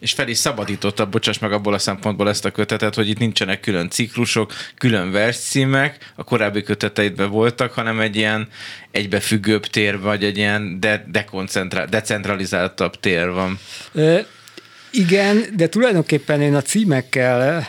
és 0.00 0.12
fel 0.12 0.28
is 0.28 0.36
szabadította, 0.38 1.06
bocsáss 1.06 1.38
meg 1.38 1.52
abból 1.52 1.74
a 1.74 1.78
szempontból 1.78 2.28
ezt 2.28 2.44
a 2.44 2.50
kötetet, 2.50 2.94
hogy 2.94 3.08
itt 3.08 3.18
nincsenek 3.18 3.60
külön 3.60 3.90
ciklusok, 3.90 4.52
külön 4.78 5.10
verscímek, 5.10 6.12
a 6.14 6.24
korábbi 6.24 6.62
köteteidben 6.62 7.30
voltak, 7.30 7.72
hanem 7.72 8.00
egy 8.00 8.16
ilyen 8.16 8.48
egybefüggőbb 8.90 9.66
tér, 9.66 10.00
vagy 10.00 10.24
egy 10.24 10.36
ilyen 10.36 10.80
de- 10.80 11.04
dekoncentrá- 11.08 11.88
decentralizáltabb 11.88 13.00
tér 13.00 13.30
van. 13.30 13.58
Ö, 13.92 14.18
igen, 14.90 15.44
de 15.56 15.68
tulajdonképpen 15.68 16.40
én 16.42 16.54
a 16.54 16.62
címekkel 16.62 17.68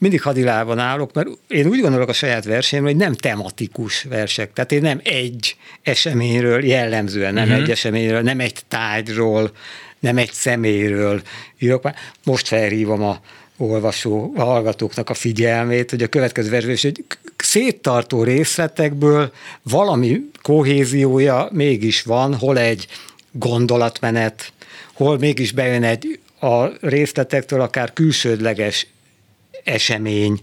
mindig 0.00 0.22
hadilában 0.22 0.78
állok, 0.78 1.12
mert 1.12 1.28
én 1.48 1.66
úgy 1.66 1.80
gondolok 1.80 2.08
a 2.08 2.12
saját 2.12 2.44
versenyemről, 2.44 2.92
hogy 2.92 3.02
nem 3.02 3.14
tematikus 3.14 4.02
versek. 4.02 4.52
Tehát 4.52 4.72
én 4.72 4.82
nem 4.82 5.00
egy 5.04 5.56
eseményről 5.82 6.64
jellemzően, 6.64 7.34
nem 7.34 7.48
uh-huh. 7.48 7.62
egy 7.62 7.70
eseményről, 7.70 8.20
nem 8.20 8.40
egy 8.40 8.58
tárgyról, 8.68 9.50
nem 9.98 10.18
egy 10.18 10.32
személyről 10.32 11.22
írok. 11.58 11.90
Most 12.24 12.48
felhívom 12.48 13.02
a 13.02 13.20
olvasó, 13.56 14.32
a 14.36 14.42
hallgatóknak 14.42 15.10
a 15.10 15.14
figyelmét, 15.14 15.90
hogy 15.90 16.02
a 16.02 16.08
következő 16.08 16.50
versben 16.50 16.74
is 16.74 16.84
egy 16.84 17.04
széttartó 17.36 18.22
részletekből 18.22 19.32
valami 19.62 20.20
kohéziója 20.42 21.48
mégis 21.52 22.02
van, 22.02 22.34
hol 22.34 22.58
egy 22.58 22.86
gondolatmenet, 23.32 24.52
hol 24.92 25.18
mégis 25.18 25.52
bejön 25.52 25.84
egy 25.84 26.18
a 26.40 26.66
részletektől 26.80 27.60
akár 27.60 27.92
külsődleges 27.92 28.86
esemény. 29.64 30.38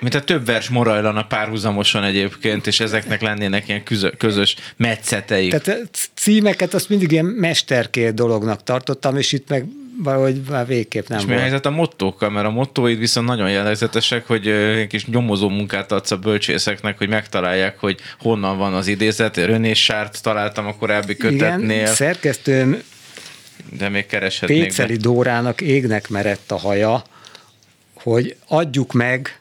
Mint 0.00 0.14
a 0.14 0.20
több 0.24 0.46
vers 0.46 0.68
morajlana 0.68 1.22
párhuzamosan 1.22 2.04
egyébként, 2.04 2.66
és 2.66 2.80
ezeknek 2.80 3.22
lennének 3.22 3.68
ilyen 3.68 3.82
közö- 3.82 4.16
közös 4.16 4.56
metszeteik. 4.76 5.50
Tehát 5.54 5.80
a 5.92 5.96
címeket 6.14 6.74
azt 6.74 6.88
mindig 6.88 7.12
ilyen 7.12 7.24
mesterkér 7.24 8.14
dolognak 8.14 8.62
tartottam, 8.62 9.16
és 9.16 9.32
itt 9.32 9.48
meg 9.48 9.64
valahogy 10.02 10.40
már 10.50 10.66
végképp 10.66 11.08
nem 11.08 11.18
És 11.18 11.24
mi 11.24 11.30
a 11.30 11.34
volt. 11.34 11.46
helyzet 11.46 11.66
a 11.66 11.70
mottókkal? 11.70 12.30
Mert 12.30 12.46
a 12.46 12.50
mottóid 12.50 12.98
viszont 12.98 13.26
nagyon 13.26 13.50
jellegzetesek, 13.50 14.26
hogy 14.26 14.48
egy 14.48 14.86
kis 14.86 15.06
nyomozó 15.06 15.48
munkát 15.48 15.92
adsz 15.92 16.10
a 16.10 16.16
bölcsészeknek, 16.16 16.98
hogy 16.98 17.08
megtalálják, 17.08 17.78
hogy 17.78 18.00
honnan 18.18 18.58
van 18.58 18.74
az 18.74 18.86
idézet. 18.86 19.36
René 19.36 19.72
Sárt 19.72 20.22
találtam 20.22 20.66
a 20.66 20.76
korábbi 20.76 21.16
kötetnél, 21.16 21.70
Igen, 21.80 21.94
szerkesztőm 21.94 22.82
de 23.78 23.88
még 23.88 24.06
kereshetnék. 24.06 24.62
Péceli 24.62 24.94
be. 24.94 25.00
Dórának 25.00 25.60
égnek 25.60 26.08
merett 26.08 26.50
a 26.50 26.56
haja, 26.58 27.02
hogy 28.02 28.36
adjuk 28.46 28.92
meg, 28.92 29.36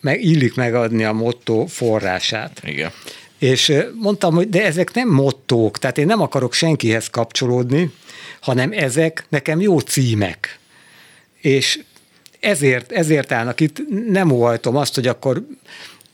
meg 0.00 0.24
illik 0.24 0.54
megadni 0.54 1.04
a 1.04 1.12
motto 1.12 1.66
forrását. 1.66 2.60
Igen. 2.64 2.90
És 3.38 3.72
mondtam, 3.94 4.34
hogy 4.34 4.48
de 4.48 4.64
ezek 4.64 4.94
nem 4.94 5.08
mottók, 5.08 5.78
tehát 5.78 5.98
én 5.98 6.06
nem 6.06 6.20
akarok 6.20 6.52
senkihez 6.52 7.10
kapcsolódni, 7.10 7.90
hanem 8.40 8.72
ezek 8.72 9.26
nekem 9.28 9.60
jó 9.60 9.78
címek. 9.78 10.58
És 11.40 11.80
ezért, 12.40 12.92
ezért 12.92 13.32
állnak 13.32 13.60
itt, 13.60 13.82
nem 14.08 14.30
óhajtom 14.30 14.76
azt, 14.76 14.94
hogy 14.94 15.06
akkor, 15.06 15.46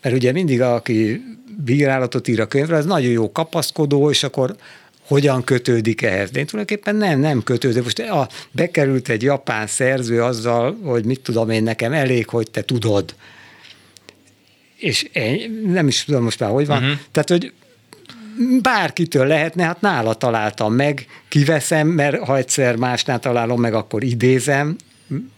mert 0.02 0.14
ugye 0.14 0.32
mindig 0.32 0.60
aki 0.60 1.22
bírálatot 1.64 2.28
ír 2.28 2.40
a 2.40 2.46
könyvre, 2.46 2.76
az 2.76 2.84
nagyon 2.84 3.10
jó 3.10 3.32
kapaszkodó, 3.32 4.10
és 4.10 4.22
akkor 4.22 4.56
hogyan 5.06 5.44
kötődik 5.44 6.02
ehhez. 6.02 6.30
De 6.30 6.38
én 6.38 6.46
tulajdonképpen 6.46 6.96
nem, 6.96 7.20
nem 7.20 7.42
kötődik. 7.42 7.82
Most 7.82 7.98
a, 7.98 8.28
bekerült 8.50 9.08
egy 9.08 9.22
japán 9.22 9.66
szerző 9.66 10.22
azzal, 10.22 10.78
hogy 10.82 11.04
mit 11.04 11.20
tudom 11.20 11.50
én, 11.50 11.62
nekem 11.62 11.92
elég, 11.92 12.28
hogy 12.28 12.50
te 12.50 12.62
tudod. 12.62 13.14
És 14.76 15.02
én 15.02 15.62
nem 15.66 15.88
is 15.88 16.04
tudom 16.04 16.22
most 16.22 16.40
már, 16.40 16.50
hogy 16.50 16.66
van. 16.66 16.82
Uh-huh. 16.82 16.98
Tehát, 17.12 17.28
hogy 17.28 17.52
bárkitől 18.62 19.26
lehetne, 19.26 19.64
hát 19.64 19.80
nála 19.80 20.14
találtam 20.14 20.74
meg, 20.74 21.06
kiveszem, 21.28 21.88
mert 21.88 22.24
ha 22.24 22.36
egyszer 22.36 22.76
másnál 22.76 23.18
találom 23.18 23.60
meg, 23.60 23.74
akkor 23.74 24.02
idézem, 24.02 24.76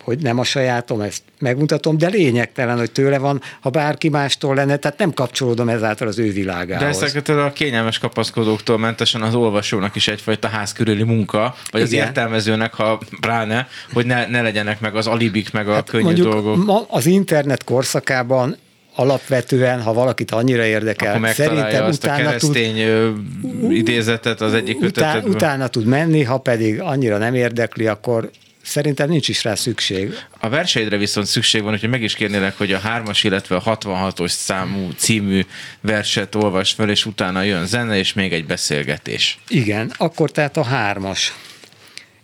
hogy 0.03 0.19
nem 0.19 0.39
a 0.39 0.45
sajátom, 0.45 1.01
ezt 1.01 1.23
megmutatom, 1.39 1.99
de 1.99 2.09
lényegtelen, 2.09 2.79
hogy 2.79 2.91
tőle 2.91 3.19
van, 3.19 3.41
ha 3.61 3.71
bárki 3.71 4.09
mástól 4.09 4.55
lenne, 4.55 4.77
tehát 4.77 4.99
nem 4.99 5.13
kapcsolódom 5.13 5.69
ezáltal 5.69 6.09
az 6.09 6.19
ő 6.19 6.27
De 6.27 6.33
világához. 6.33 7.03
ezeket 7.03 7.29
a 7.29 7.53
kényelmes 7.55 7.99
kapaszkodóktól 7.99 8.79
mentesen 8.79 9.23
az 9.23 9.35
olvasónak 9.35 9.97
is 9.97 10.09
egyfajta 10.09 10.49
ház 10.49 10.73
körüli 10.73 11.03
munka, 11.03 11.55
vagy 11.71 11.81
az 11.81 11.93
Igen. 11.93 12.07
értelmezőnek, 12.07 12.75
ha 12.75 13.01
pláne, 13.21 13.69
hogy 13.93 14.07
ne, 14.07 14.27
ne 14.27 14.43
legyenek 14.43 14.81
meg 14.81 14.97
az 14.97 15.07
alibik, 15.07 15.53
meg 15.53 15.69
a 15.69 15.75
hát 15.75 15.89
könnyű 15.91 16.23
dolgok. 16.23 16.65
ma 16.65 16.87
az 16.89 17.07
internet 17.07 17.65
korszakában 17.65 18.57
alapvetően, 18.95 19.83
ha 19.83 19.93
valakit 19.93 20.31
annyira 20.31 20.65
érdekel, 20.65 21.15
Akkor 21.17 21.29
szerintem 21.29 21.85
azt 21.85 22.05
a 22.05 22.09
utána 22.09 22.35
tud, 22.37 22.53
keresztény 22.53 22.79
ö, 22.81 23.11
idézetet 23.71 24.41
az 24.41 24.55
egyik 24.55 24.77
utá, 24.77 24.87
kötetetből. 24.87 25.35
utána 25.35 25.69
tud 25.69 25.85
menni, 25.85 26.23
ha 26.23 26.39
pedig 26.39 26.81
annyira 26.81 27.19
nem 27.19 27.35
érdekli, 27.35 27.87
akkor 27.87 28.31
szerintem 28.67 29.09
nincs 29.09 29.29
is 29.29 29.45
rá 29.45 29.55
szükség. 29.55 30.15
A 30.39 30.49
verseidre 30.49 30.97
viszont 30.97 31.27
szükség 31.27 31.63
van, 31.63 31.73
úgyhogy 31.73 31.89
meg 31.89 32.03
is 32.03 32.15
kérnélek, 32.15 32.59
hogy 32.59 32.73
a 32.73 32.81
3-as, 32.81 33.21
illetve 33.23 33.57
a 33.57 33.77
66-os 33.79 34.29
számú 34.29 34.91
című 34.97 35.45
verset 35.81 36.35
olvas 36.35 36.73
fel, 36.73 36.91
és 36.91 37.07
utána 37.07 37.43
jön 37.43 37.67
zene, 37.67 37.99
és 37.99 38.13
még 38.13 38.33
egy 38.33 38.47
beszélgetés. 38.47 39.39
Igen, 39.49 39.93
akkor 39.97 40.31
tehát 40.31 40.57
a 40.57 40.63
hármas. 40.63 41.35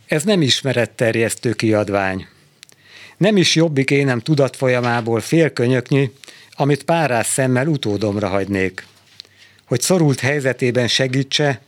Ez 0.06 0.22
nem 0.22 0.42
ismeretterjesztő 0.42 1.52
kiadvány. 1.52 2.26
Nem 3.16 3.36
is 3.36 3.54
jobbik 3.54 3.90
énem 3.90 4.20
tudatfolyamából 4.20 5.20
félkönyöknyi, 5.20 6.10
amit 6.50 6.82
párás 6.84 7.26
szemmel 7.26 7.66
utódomra 7.66 8.28
hagynék. 8.28 8.86
Hogy 9.64 9.80
szorult 9.80 10.20
helyzetében 10.20 10.88
segítse, 10.88 11.60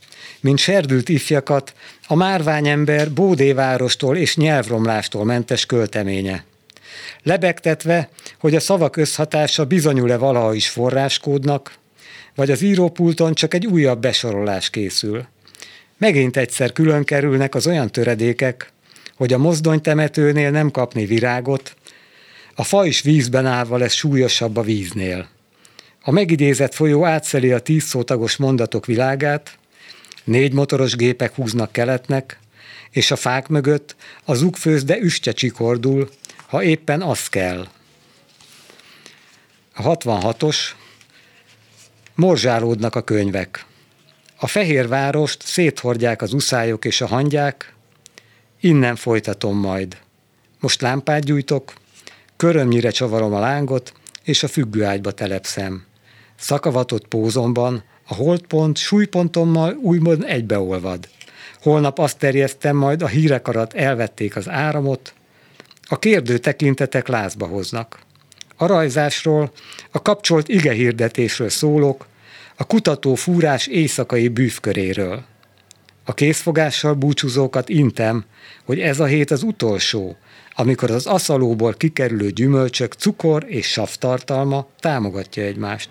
mint 0.44 0.58
serdült 0.58 1.08
ifjakat, 1.08 1.74
a 2.06 2.14
márványember 2.14 3.12
Bódévárostól 3.12 4.16
és 4.16 4.36
nyelvromlástól 4.36 5.24
mentes 5.24 5.66
költeménye. 5.66 6.44
Lebegtetve, 7.22 8.08
hogy 8.38 8.54
a 8.54 8.60
szavak 8.60 8.96
összhatása 8.96 9.64
bizonyul-e 9.64 10.16
valaha 10.16 10.54
is 10.54 10.68
forráskódnak, 10.68 11.74
vagy 12.34 12.50
az 12.50 12.62
írópulton 12.62 13.34
csak 13.34 13.54
egy 13.54 13.66
újabb 13.66 14.00
besorolás 14.00 14.70
készül. 14.70 15.26
Megint 15.98 16.36
egyszer 16.36 16.72
külön 16.72 17.04
kerülnek 17.04 17.54
az 17.54 17.66
olyan 17.66 17.90
töredékek, 17.90 18.72
hogy 19.16 19.32
a 19.32 19.38
mozdonytemetőnél 19.38 20.50
nem 20.50 20.70
kapni 20.70 21.04
virágot, 21.06 21.76
a 22.54 22.64
fa 22.64 22.86
is 22.86 23.02
vízben 23.02 23.46
állva 23.46 23.76
lesz 23.76 23.94
súlyosabb 23.94 24.56
a 24.56 24.62
víznél. 24.62 25.28
A 26.02 26.10
megidézett 26.10 26.74
folyó 26.74 27.04
átszeli 27.04 27.52
a 27.52 27.58
tíz 27.58 27.84
szótagos 27.84 28.36
mondatok 28.36 28.86
világát, 28.86 29.58
négy 30.24 30.52
motoros 30.52 30.96
gépek 30.96 31.34
húznak 31.34 31.72
keletnek, 31.72 32.38
és 32.90 33.10
a 33.10 33.16
fák 33.16 33.48
mögött 33.48 33.96
az 34.24 34.42
ugfőzde 34.42 34.98
üstye 34.98 35.32
csikordul, 35.32 36.10
ha 36.46 36.62
éppen 36.62 37.02
az 37.02 37.28
kell. 37.28 37.68
A 39.74 39.82
66-os 39.82 40.56
morzsálódnak 42.14 42.94
a 42.94 43.02
könyvek. 43.02 43.64
A 44.36 44.46
fehér 44.46 44.88
várost 44.88 45.42
széthordják 45.42 46.22
az 46.22 46.32
uszályok 46.32 46.84
és 46.84 47.00
a 47.00 47.06
hangyák, 47.06 47.74
innen 48.60 48.96
folytatom 48.96 49.58
majd. 49.58 49.96
Most 50.60 50.80
lámpát 50.80 51.24
gyújtok, 51.24 51.72
körömnyire 52.36 52.90
csavarom 52.90 53.34
a 53.34 53.38
lángot, 53.38 53.92
és 54.22 54.42
a 54.42 54.48
függőágyba 54.48 55.12
telepszem. 55.12 55.84
Szakavatott 56.36 57.06
pózomban, 57.06 57.84
a 58.06 58.14
holdpont 58.14 58.76
súlypontommal 58.76 59.74
úgymond 59.82 60.24
egybeolvad. 60.26 61.08
Holnap 61.62 61.98
azt 61.98 62.18
terjesztem 62.18 62.76
majd, 62.76 63.02
a 63.02 63.06
hírek 63.06 63.48
alatt 63.48 63.72
elvették 63.72 64.36
az 64.36 64.48
áramot, 64.48 65.14
a 65.88 65.98
kérdő 65.98 66.38
tekintetek 66.38 67.08
lázba 67.08 67.46
hoznak. 67.46 67.98
A 68.56 68.66
rajzásról, 68.66 69.52
a 69.90 70.02
kapcsolt 70.02 70.48
ige 70.48 70.72
hirdetésről 70.72 71.48
szólok, 71.48 72.06
a 72.56 72.64
kutató 72.64 73.14
fúrás 73.14 73.66
éjszakai 73.66 74.28
bűvköréről. 74.28 75.24
A 76.04 76.14
készfogással 76.14 76.94
búcsúzókat 76.94 77.68
intem, 77.68 78.24
hogy 78.64 78.80
ez 78.80 79.00
a 79.00 79.04
hét 79.04 79.30
az 79.30 79.42
utolsó, 79.42 80.16
amikor 80.54 80.90
az 80.90 81.06
aszalóból 81.06 81.72
kikerülő 81.72 82.30
gyümölcsök 82.30 82.92
cukor 82.92 83.44
és 83.46 83.66
sav 83.66 83.94
tartalma 83.94 84.66
támogatja 84.80 85.42
egymást. 85.42 85.88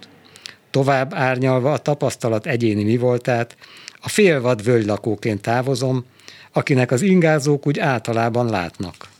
Tovább 0.73 1.13
árnyalva 1.13 1.71
a 1.71 1.77
tapasztalat 1.77 2.45
egyéni 2.45 2.83
mi 2.83 2.97
voltát, 2.97 3.55
a 4.01 4.09
félvad 4.09 4.63
völgylakóként 4.63 5.41
távozom, 5.41 6.05
akinek 6.51 6.91
az 6.91 7.01
ingázók 7.01 7.67
úgy 7.67 7.79
általában 7.79 8.49
látnak. 8.49 9.12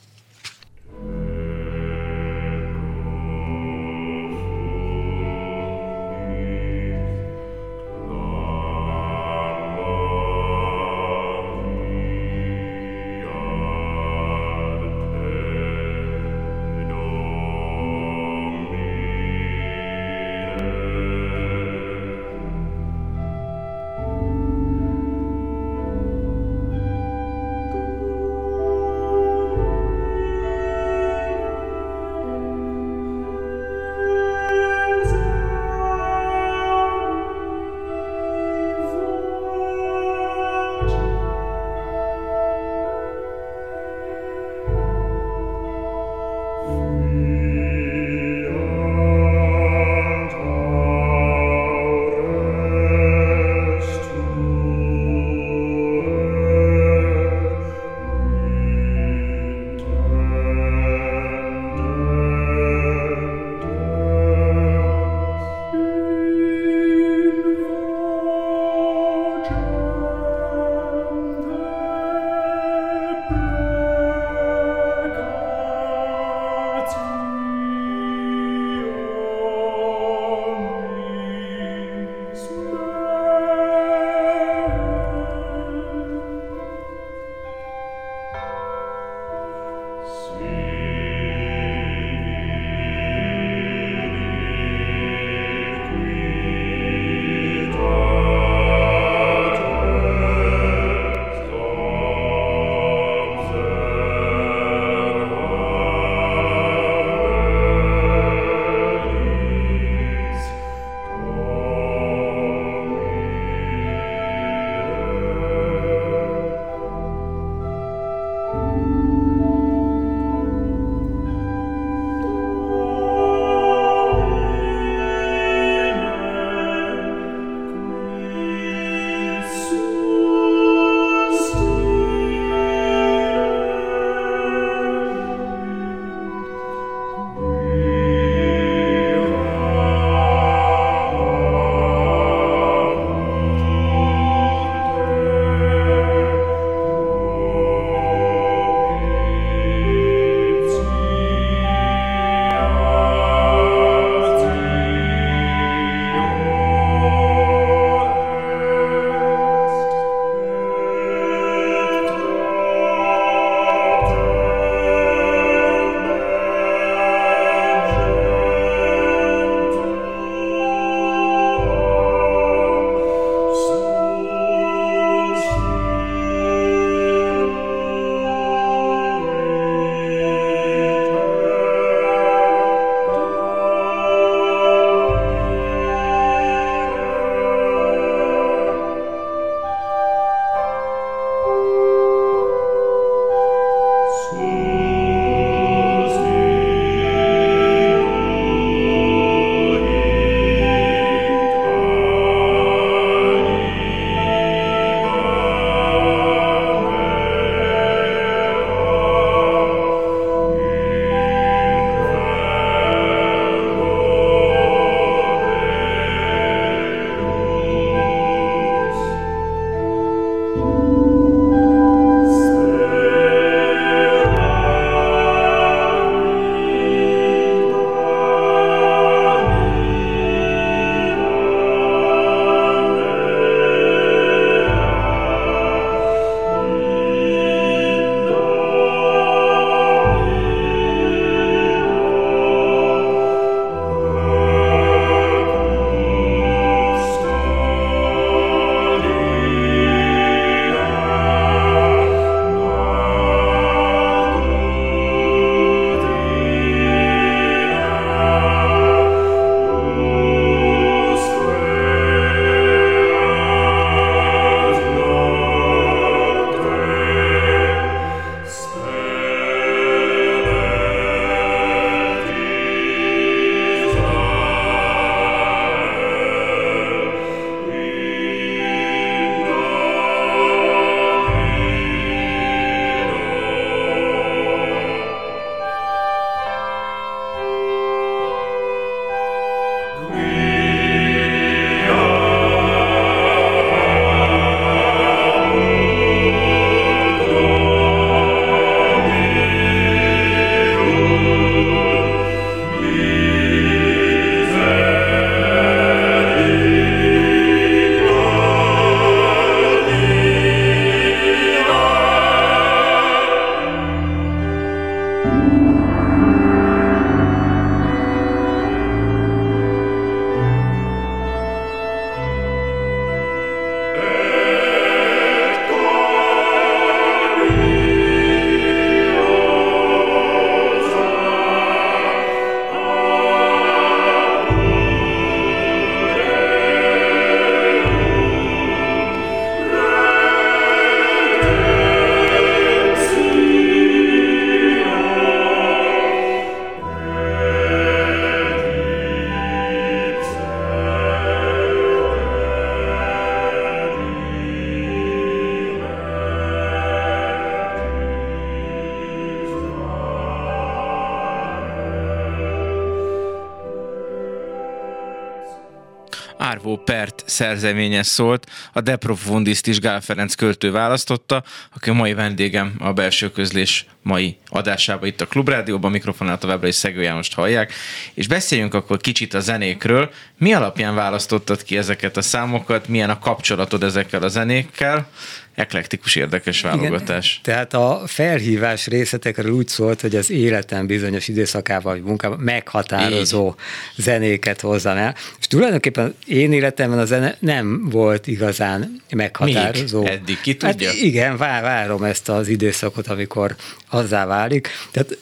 Szerzeménye 367.34 368.03
szólt, 368.03 368.49
a 368.73 368.81
De 368.81 368.95
Profundist 368.95 369.67
is 369.67 369.79
Gál 369.79 370.01
Ferenc 370.01 370.36
költő 370.36 370.71
választotta, 370.71 371.43
aki 371.75 371.89
a 371.89 371.93
mai 371.93 372.13
vendégem 372.13 372.75
a 372.79 372.93
belső 372.93 373.31
közlés 373.31 373.86
mai 374.01 374.38
adásában 374.47 375.07
itt 375.07 375.21
a 375.21 375.27
Klubrádióban, 375.27 375.91
mikrofonál 375.91 376.38
továbbra 376.38 376.67
is 376.67 376.75
Szegő 376.75 377.01
Jánost 377.01 377.34
hallják, 377.34 377.73
és 378.13 378.27
beszéljünk 378.27 378.73
akkor 378.73 378.97
kicsit 378.97 379.34
a 379.34 379.39
zenékről. 379.39 380.11
Mi 380.44 380.54
alapján 380.54 380.96
választottad 380.96 381.64
ki 381.64 381.78
ezeket 381.78 382.18
a 382.18 382.22
számokat, 382.22 382.88
milyen 382.88 383.10
a 383.10 383.20
kapcsolatod 383.20 383.84
ezekkel 383.84 384.24
a 384.24 384.28
zenékkel? 384.28 385.08
Eklektikus, 385.56 386.16
érdekes 386.16 386.62
válogatás. 386.62 387.39
Igen, 387.41 387.56
tehát 387.56 387.74
a 387.74 388.04
felhívás 388.06 388.88
részletekről 388.88 389.52
úgy 389.52 389.68
szólt, 389.68 390.02
hogy 390.02 390.16
az 390.16 390.30
életem 390.30 390.86
bizonyos 390.86 391.28
időszakával, 391.28 391.94
vagy 391.94 392.04
munkában 392.04 392.39
meghatározó 392.39 393.48
Így. 393.48 394.04
zenéket 394.04 394.62
hozzam 394.62 394.98
el. 394.98 395.16
És 395.39 395.48
tulajdonképpen 395.48 396.16
én 396.26 396.54
életemben 396.54 397.00
a 397.00 397.06
zene 397.06 397.36
nem 397.39 397.89
volt 397.89 398.28
igazán 398.28 399.02
meghatározó. 399.10 400.02
Még? 400.02 400.12
Eddig 400.12 400.41
ki 400.41 400.56
tudja? 400.56 400.88
Hát 400.88 400.98
igen, 400.98 401.38
vár, 401.38 401.62
várom 401.62 402.04
ezt 402.04 402.30
az 402.30 402.48
időszakot, 402.48 403.08
amikor 403.08 403.56
azzá 403.89 404.26
válik. 404.26 404.70
Tehát 404.91 405.18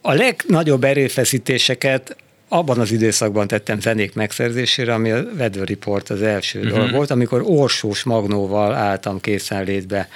a 0.00 0.12
legnagyobb 0.12 0.84
erőfeszítéseket 0.84 2.16
abban 2.52 2.78
az 2.78 2.92
időszakban 2.92 3.46
tettem 3.46 3.80
zenék 3.80 4.14
megszerzésére, 4.14 4.94
ami 4.94 5.10
a 5.10 5.22
Weather 5.36 5.68
Report 5.68 6.10
az 6.10 6.22
első 6.22 6.58
uh-huh. 6.58 6.74
dolog 6.74 6.90
volt, 6.90 7.10
amikor 7.10 7.42
Orsós 7.44 8.02
Magnóval 8.02 8.74
álltam 8.74 9.20
készenlétbe 9.20 10.08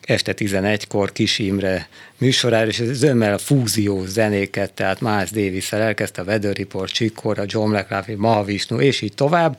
este 0.00 0.34
11-kor 0.36 1.12
Kis 1.12 1.38
Imre 1.38 1.88
műsorára, 2.18 2.66
és 2.66 2.78
ez 2.78 3.02
a 3.02 3.38
fúzió 3.38 4.04
zenéket, 4.04 4.72
tehát 4.72 5.00
Miles 5.00 5.30
davis 5.30 5.72
elkezdte 5.72 6.20
a 6.20 6.24
Weather 6.24 6.56
Report, 6.56 6.92
Csikkora, 6.92 7.44
John 7.46 7.76
McLaughlin, 7.76 8.18
Mahavishnu, 8.18 8.80
és 8.80 9.00
így 9.00 9.14
tovább, 9.14 9.58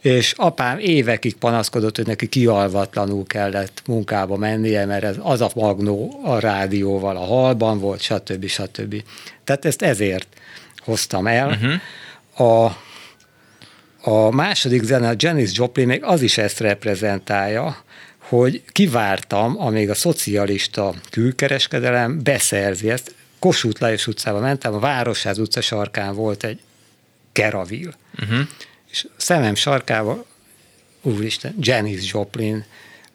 és 0.00 0.34
apám 0.36 0.78
évekig 0.78 1.34
panaszkodott, 1.34 1.96
hogy 1.96 2.06
neki 2.06 2.28
kialvatlanul 2.28 3.26
kellett 3.26 3.82
munkába 3.86 4.36
mennie, 4.36 4.86
mert 4.86 5.04
ez 5.04 5.16
az 5.18 5.40
a 5.40 5.50
magnó 5.54 6.20
a 6.24 6.38
rádióval, 6.38 7.16
a 7.16 7.24
halban 7.24 7.78
volt, 7.78 8.00
stb. 8.00 8.46
stb. 8.46 9.02
Tehát 9.44 9.64
ezt 9.64 9.82
ezért 9.82 10.26
hoztam 10.84 11.26
el. 11.26 11.48
Uh-huh. 11.48 12.50
A, 12.50 12.76
a 14.10 14.30
második 14.30 14.82
zene, 14.82 15.08
a 15.08 15.14
Janis 15.16 15.50
Joplin, 15.52 15.86
még 15.86 16.04
az 16.04 16.22
is 16.22 16.38
ezt 16.38 16.60
reprezentálja, 16.60 17.84
hogy 18.18 18.62
kivártam, 18.72 19.60
amíg 19.60 19.90
a 19.90 19.94
szocialista 19.94 20.94
külkereskedelem 21.10 22.22
beszerzi 22.22 22.90
ezt. 22.90 23.14
Kossuth 23.38 23.80
Lajos 23.80 24.06
utcába 24.06 24.40
mentem, 24.40 24.74
a 24.74 24.78
Városház 24.78 25.38
utca 25.38 25.60
sarkán 25.60 26.14
volt 26.14 26.44
egy 26.44 26.60
keravil. 27.32 27.94
Uh-huh. 28.22 28.38
És 28.90 29.06
szemem 29.16 29.54
sarkával, 29.54 30.26
úristen, 31.02 31.54
Janis 31.58 32.12
Joplin 32.12 32.64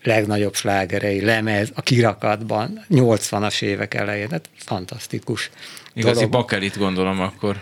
legnagyobb 0.04 0.56
slágerei, 0.56 1.26
lemez, 1.26 1.70
a 1.74 1.82
kirakatban, 1.82 2.86
80-as 2.90 3.62
évek 3.62 3.94
elején, 3.94 4.28
tehát 4.28 4.50
fantasztikus. 4.56 5.50
Igazi 5.98 6.14
dolog. 6.14 6.32
bakelit 6.32 6.78
gondolom 6.78 7.20
akkor. 7.20 7.56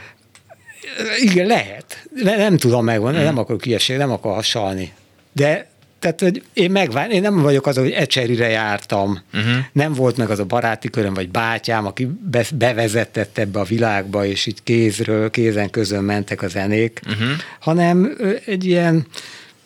Igen, 1.19 1.45
lehet. 1.45 2.07
Nem 2.23 2.57
tudom 2.57 2.83
megmondani, 2.83 3.23
hmm. 3.23 3.33
nem 3.33 3.37
akarok 3.37 3.65
ilyeség, 3.65 3.97
nem 3.97 4.11
akar 4.11 4.33
hasalni. 4.33 4.93
De 5.31 5.67
tehát, 5.99 6.19
hogy 6.19 6.43
én 6.53 6.71
megvár, 6.71 7.11
én 7.11 7.21
nem 7.21 7.41
vagyok 7.41 7.67
az, 7.67 7.77
hogy 7.77 7.91
ecserire 7.91 8.47
jártam. 8.47 9.21
Uh-huh. 9.33 9.51
Nem 9.71 9.93
volt 9.93 10.17
meg 10.17 10.29
az 10.29 10.39
a 10.39 10.45
baráti 10.45 10.89
köröm, 10.89 11.13
vagy 11.13 11.29
bátyám, 11.29 11.85
aki 11.85 12.05
be, 12.05 12.45
bevezetett 12.55 13.37
ebbe 13.37 13.59
a 13.59 13.63
világba, 13.63 14.25
és 14.25 14.45
így 14.45 14.63
kézről, 14.63 15.29
kézen 15.29 15.69
közön 15.69 16.03
mentek 16.03 16.41
a 16.41 16.47
zenék, 16.47 16.99
uh-huh. 17.07 17.29
hanem 17.59 18.17
egy 18.45 18.65
ilyen, 18.65 19.07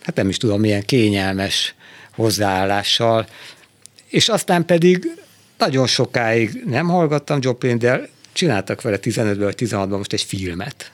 hát 0.04 0.16
nem 0.16 0.30
is 0.30 0.38
tudom, 0.38 0.60
milyen 0.60 0.86
kényelmes 0.86 1.76
hozzáállással. 2.16 3.28
És 4.08 4.30
aztán 4.30 4.66
pedig 4.66 5.12
nagyon 5.58 5.88
sokáig 5.88 6.64
nem 6.66 6.88
hallgattam 6.88 7.40
Joplin, 7.42 7.80
de 7.80 8.10
csináltak 8.40 8.82
vele 8.82 8.98
15-ből 9.02 9.38
vagy 9.40 9.56
16-ban 9.58 9.98
most 9.98 10.14
egy 10.14 10.22
filmet. 10.22 10.92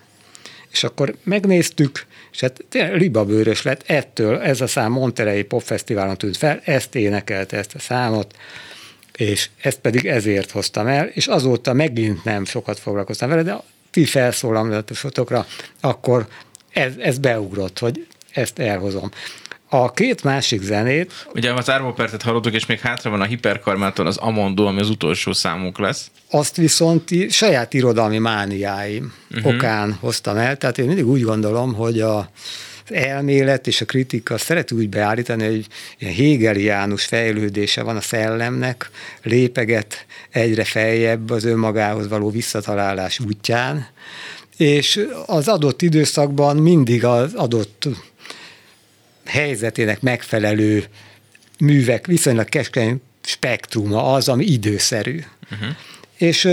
És 0.72 0.84
akkor 0.84 1.16
megnéztük, 1.24 2.06
és 2.32 2.40
hát 2.40 2.64
libabőrös 2.94 3.62
lett 3.62 3.84
ettől, 3.86 4.40
ez 4.40 4.62
a 4.62 4.68
szám 4.68 4.92
Monterey 4.92 5.44
Pop 5.44 5.62
Fesztiválon 5.62 6.18
tűnt 6.18 6.38
fel, 6.38 6.62
ezt 6.64 6.96
énekelte 6.96 7.58
ezt 7.58 7.76
a 7.76 7.80
számot, 7.80 8.36
és 9.16 9.50
ezt 9.62 9.80
pedig 9.80 10.06
ezért 10.06 10.52
hoztam 10.52 10.88
el, 10.88 11.06
és 11.06 11.28
azóta 11.28 11.74
megint 11.74 12.24
nem 12.24 12.46
sokat 12.46 12.80
foglalkoztam 12.80 13.30
vele, 13.30 13.44
de 13.44 13.62
ti 13.92 14.06
felszólalmatosotokra, 14.06 15.48
akkor 15.80 16.28
ez, 16.70 16.94
ez 16.98 17.18
beugrott, 17.18 17.80
hogy 17.80 18.08
ezt 18.32 18.60
elhozom. 18.60 19.12
A 19.70 19.92
két 19.92 20.24
másik 20.24 20.62
zenét... 20.62 21.28
Ugye 21.34 21.54
az 21.54 21.70
Árvópertet 21.70 22.22
hallottuk, 22.22 22.54
és 22.54 22.66
még 22.66 22.80
hátra 22.80 23.10
van 23.10 23.22
a 23.22 23.26
Hiperkarmától 23.26 24.08
az 24.08 24.18
Amondo, 24.18 24.66
ami 24.66 24.80
az 24.80 24.90
utolsó 24.90 25.34
számunk 25.34 25.80
lesz. 25.80 26.12
Azt 26.30 26.56
viszont 26.56 27.10
saját 27.30 27.74
irodalmi 27.74 28.18
mániáim 28.18 29.14
uh-huh. 29.32 29.54
okán 29.54 29.98
hoztam 30.00 30.38
el, 30.38 30.58
tehát 30.58 30.78
én 30.78 30.86
mindig 30.86 31.08
úgy 31.08 31.22
gondolom, 31.22 31.74
hogy 31.74 32.02
a 32.02 32.30
elmélet 32.86 33.68
és 33.68 33.82
a 33.82 33.86
kritika 33.86 34.38
szeret 34.38 34.72
úgy 34.72 34.90
beállítani, 34.90 35.46
hogy 35.46 35.68
ilyen 35.98 36.14
hegeliánus 36.14 37.06
fejlődése 37.06 37.84
van 37.84 37.96
a 37.96 38.02
szellemnek, 38.02 38.90
lépeget 39.24 40.06
egyre 40.30 40.64
feljebb 40.64 41.30
az 41.30 41.44
önmagához 41.44 42.08
való 42.08 42.30
visszatalálás 42.30 43.20
útján, 43.20 43.88
és 44.58 45.08
az 45.26 45.48
adott 45.48 45.82
időszakban 45.82 46.58
mindig 46.58 47.06
az 47.06 47.34
adott 47.34 47.88
helyzetének 49.26 50.02
megfelelő 50.02 50.86
művek 51.60 52.06
viszonylag 52.06 52.50
keskeny 52.50 53.02
spektruma 53.24 54.14
az, 54.14 54.30
ami 54.30 54.46
időszerű. 54.46 55.20
Uh-huh. 55.52 55.76
És 56.18 56.50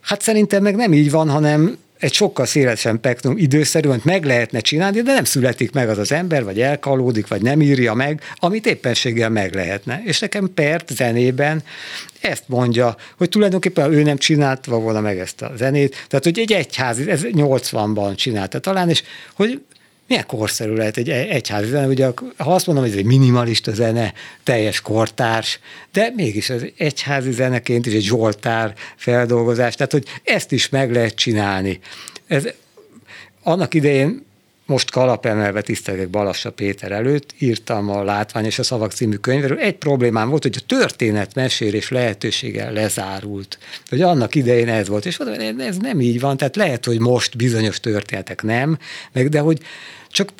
hát 0.00 0.22
szerintem 0.22 0.62
meg 0.62 0.76
nem 0.76 0.92
így 0.92 1.10
van, 1.10 1.30
hanem 1.30 1.78
egy 1.98 2.12
sokkal 2.12 2.46
szélesebb 2.46 2.96
spektrum 2.98 3.36
időszerűen 3.36 4.00
meg 4.04 4.24
lehetne 4.24 4.60
csinálni, 4.60 5.00
de 5.00 5.12
nem 5.12 5.24
születik 5.24 5.72
meg 5.72 5.88
az 5.88 5.98
az 5.98 6.12
ember, 6.12 6.44
vagy 6.44 6.60
elkalódik, 6.60 7.26
vagy 7.28 7.42
nem 7.42 7.62
írja 7.62 7.94
meg, 7.94 8.20
amit 8.36 8.66
éppenséggel 8.66 9.30
meg 9.30 9.54
lehetne. 9.54 10.02
És 10.04 10.18
nekem 10.18 10.50
Pert 10.54 10.94
zenében 10.94 11.62
ezt 12.20 12.44
mondja, 12.46 12.96
hogy 13.16 13.28
tulajdonképpen 13.28 13.92
ő 13.92 14.02
nem 14.02 14.16
csinálta 14.16 14.78
volna 14.78 15.00
meg 15.00 15.18
ezt 15.18 15.42
a 15.42 15.52
zenét, 15.56 16.06
tehát 16.08 16.24
hogy 16.24 16.38
egy 16.38 16.52
egyházi, 16.52 17.10
ez 17.10 17.20
80-ban 17.24 18.16
csinálta 18.16 18.58
talán, 18.58 18.88
és 18.88 19.02
hogy 19.34 19.60
milyen 20.08 20.26
korszerű 20.26 20.72
lehet 20.72 20.96
egy 20.96 21.10
egyházi 21.10 21.68
zene, 21.68 21.86
ugye 21.86 22.06
ha 22.36 22.54
azt 22.54 22.66
mondom, 22.66 22.84
hogy 22.84 22.92
ez 22.92 22.98
egy 22.98 23.04
minimalista 23.04 23.72
zene, 23.72 24.12
teljes 24.42 24.80
kortárs, 24.80 25.58
de 25.92 26.12
mégis 26.16 26.50
az 26.50 26.66
egyházi 26.76 27.32
zeneként 27.32 27.86
is 27.86 27.94
egy 27.94 28.02
zsoltár 28.02 28.74
feldolgozás, 28.96 29.74
tehát 29.74 29.92
hogy 29.92 30.06
ezt 30.24 30.52
is 30.52 30.68
meg 30.68 30.92
lehet 30.92 31.14
csinálni. 31.14 31.80
Ez, 32.26 32.44
annak 33.42 33.74
idején 33.74 34.24
most 34.66 34.90
kalapemelve 34.90 35.60
tisztelgek 35.60 36.08
Balassa 36.08 36.52
Péter 36.52 36.92
előtt, 36.92 37.34
írtam 37.38 37.90
a 37.90 38.02
Látvány 38.02 38.44
és 38.44 38.58
a 38.58 38.62
Szavak 38.62 38.92
című 38.92 39.16
könyvről. 39.16 39.58
Egy 39.58 39.76
problémám 39.76 40.28
volt, 40.28 40.42
hogy 40.42 40.56
a 40.58 40.64
történetmesélés 40.66 41.88
lehetősége 41.88 42.70
lezárult. 42.70 43.58
Hogy 43.88 44.02
annak 44.02 44.34
idején 44.34 44.68
ez 44.68 44.88
volt, 44.88 45.06
és 45.06 45.18
mondom, 45.18 45.60
ez 45.60 45.76
nem 45.76 46.00
így 46.00 46.20
van, 46.20 46.36
tehát 46.36 46.56
lehet, 46.56 46.84
hogy 46.84 47.00
most 47.00 47.36
bizonyos 47.36 47.80
történetek 47.80 48.42
nem, 48.42 48.78
meg 49.12 49.28
de 49.28 49.38
hogy 49.38 49.58
csak 50.10 50.32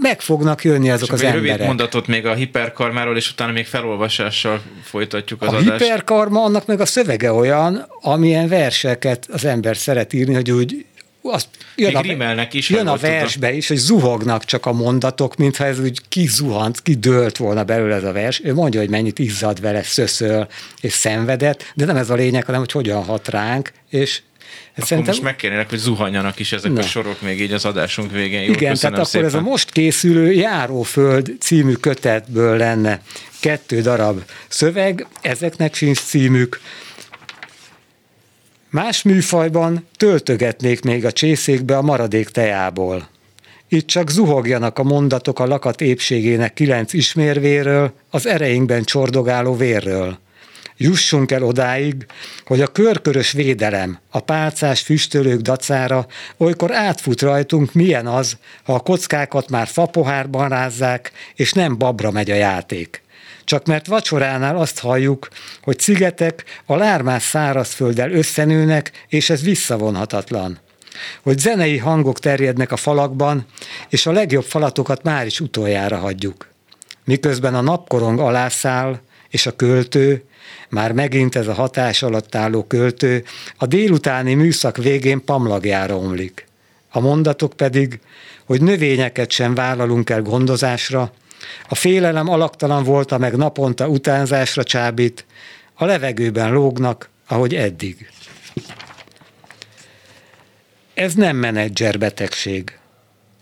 meg 0.00 0.20
fognak 0.20 0.64
jönni 0.64 0.90
azok 0.90 1.12
az 1.12 1.22
emberek. 1.22 1.46
rövid 1.46 1.66
mondatot 1.66 2.06
még 2.06 2.26
a 2.26 2.34
hiperkarmáról, 2.34 3.16
és 3.16 3.30
utána 3.30 3.52
még 3.52 3.66
felolvasással 3.66 4.62
folytatjuk 4.82 5.42
az 5.42 5.48
a 5.48 5.56
adást. 5.56 5.68
A 5.68 5.84
hiperkarma, 5.84 6.42
annak 6.42 6.66
meg 6.66 6.80
a 6.80 6.86
szövege 6.86 7.32
olyan, 7.32 7.86
amilyen 8.00 8.48
verseket 8.48 9.28
az 9.32 9.44
ember 9.44 9.76
szeret 9.76 10.12
írni, 10.12 10.34
hogy 10.34 10.50
úgy 10.50 10.84
azt 11.32 11.48
jön, 11.76 12.02
Még 12.02 12.20
a, 12.20 12.48
is, 12.50 12.68
jön 12.68 12.86
a 12.86 12.96
versbe 12.96 13.46
tudom. 13.46 13.58
is, 13.58 13.68
hogy 13.68 13.76
zuhognak 13.76 14.44
csak 14.44 14.66
a 14.66 14.72
mondatok, 14.72 15.36
mintha 15.36 15.64
ez 15.64 15.80
úgy 15.80 16.00
kizuhant, 16.08 16.82
kidőlt 16.82 17.36
volna 17.36 17.64
belőle 17.64 17.94
ez 17.94 18.04
a 18.04 18.12
vers. 18.12 18.40
Ő 18.44 18.54
mondja, 18.54 18.80
hogy 18.80 18.90
mennyit 18.90 19.18
izzad 19.18 19.60
vele, 19.60 19.82
szöszöl 19.82 20.48
és 20.80 20.92
szenvedett, 20.92 21.72
de 21.74 21.84
nem 21.84 21.96
ez 21.96 22.10
a 22.10 22.14
lényeg, 22.14 22.44
hanem 22.44 22.60
hogy 22.60 22.72
hogyan 22.72 23.04
hat 23.04 23.28
ránk, 23.28 23.72
és 23.90 24.22
akkor 24.72 24.88
szerintem... 24.88 25.12
most 25.12 25.24
megkérnélek, 25.24 25.68
hogy 25.68 25.78
zuhanjanak 25.78 26.38
is 26.38 26.52
ezek 26.52 26.72
Na. 26.72 26.80
a 26.80 26.82
sorok 26.82 27.20
még 27.22 27.40
így 27.40 27.52
az 27.52 27.64
adásunk 27.64 28.12
végén. 28.12 28.42
Jó, 28.42 28.52
Igen, 28.52 28.74
tehát 28.74 28.94
akkor 28.94 29.06
szépen. 29.06 29.26
ez 29.26 29.34
a 29.34 29.40
most 29.40 29.70
készülő 29.70 30.32
Járóföld 30.32 31.36
című 31.40 31.72
kötetből 31.72 32.56
lenne 32.56 33.00
kettő 33.40 33.80
darab 33.80 34.22
szöveg, 34.48 35.06
ezeknek 35.20 35.74
sincs 35.74 35.98
címük, 35.98 36.60
Más 38.74 39.02
műfajban 39.02 39.86
töltögetnék 39.96 40.82
még 40.82 41.04
a 41.04 41.12
csészékbe 41.12 41.76
a 41.76 41.82
maradék 41.82 42.28
teából. 42.28 43.08
Itt 43.68 43.86
csak 43.86 44.10
zuhogjanak 44.10 44.78
a 44.78 44.82
mondatok 44.82 45.38
a 45.38 45.46
lakat 45.46 45.80
épségének 45.80 46.52
kilenc 46.52 46.92
ismérvéről, 46.92 47.92
az 48.10 48.26
ereinkben 48.26 48.84
csordogáló 48.84 49.56
vérről. 49.56 50.18
Jussunk 50.76 51.30
el 51.30 51.42
odáig, 51.42 52.06
hogy 52.46 52.60
a 52.60 52.66
körkörös 52.66 53.32
védelem, 53.32 53.98
a 54.10 54.20
pálcás 54.20 54.80
füstölők 54.80 55.40
dacára 55.40 56.06
olykor 56.36 56.74
átfut 56.74 57.22
rajtunk, 57.22 57.72
milyen 57.72 58.06
az, 58.06 58.36
ha 58.64 58.74
a 58.74 58.80
kockákat 58.80 59.50
már 59.50 59.66
fapohárban 59.66 60.48
rázzák, 60.48 61.12
és 61.34 61.52
nem 61.52 61.78
babra 61.78 62.10
megy 62.10 62.30
a 62.30 62.34
játék. 62.34 63.03
Csak 63.44 63.66
mert 63.66 63.86
vacsoránál 63.86 64.56
azt 64.56 64.78
halljuk, 64.78 65.28
hogy 65.62 65.78
szigetek 65.78 66.44
a 66.66 66.76
lármás 66.76 67.22
szárazfölddel 67.22 68.10
összenőnek, 68.10 69.04
és 69.08 69.30
ez 69.30 69.42
visszavonhatatlan. 69.42 70.58
Hogy 71.22 71.38
zenei 71.38 71.78
hangok 71.78 72.18
terjednek 72.18 72.72
a 72.72 72.76
falakban, 72.76 73.46
és 73.88 74.06
a 74.06 74.12
legjobb 74.12 74.44
falatokat 74.44 75.02
már 75.02 75.26
is 75.26 75.40
utoljára 75.40 75.96
hagyjuk. 75.96 76.48
Miközben 77.04 77.54
a 77.54 77.60
napkorong 77.60 78.18
alászáll, 78.18 79.00
és 79.28 79.46
a 79.46 79.56
költő, 79.56 80.24
már 80.68 80.92
megint 80.92 81.36
ez 81.36 81.46
a 81.46 81.52
hatás 81.52 82.02
alatt 82.02 82.34
álló 82.34 82.64
költő, 82.64 83.24
a 83.56 83.66
délutáni 83.66 84.34
műszak 84.34 84.76
végén 84.76 85.24
pamlagjára 85.24 85.96
omlik. 85.96 86.46
A 86.90 87.00
mondatok 87.00 87.52
pedig, 87.52 88.00
hogy 88.44 88.62
növényeket 88.62 89.30
sem 89.30 89.54
vállalunk 89.54 90.10
el 90.10 90.22
gondozásra, 90.22 91.12
a 91.68 91.74
félelem 91.74 92.28
alaktalan 92.28 92.84
volta 92.84 93.18
meg 93.18 93.36
naponta 93.36 93.88
utánzásra 93.88 94.62
csábít, 94.62 95.24
a 95.74 95.84
levegőben 95.84 96.52
lógnak, 96.52 97.10
ahogy 97.26 97.54
eddig. 97.54 98.10
Ez 100.94 101.14
nem 101.14 101.36
menedzser 101.36 101.98
betegség. 101.98 102.78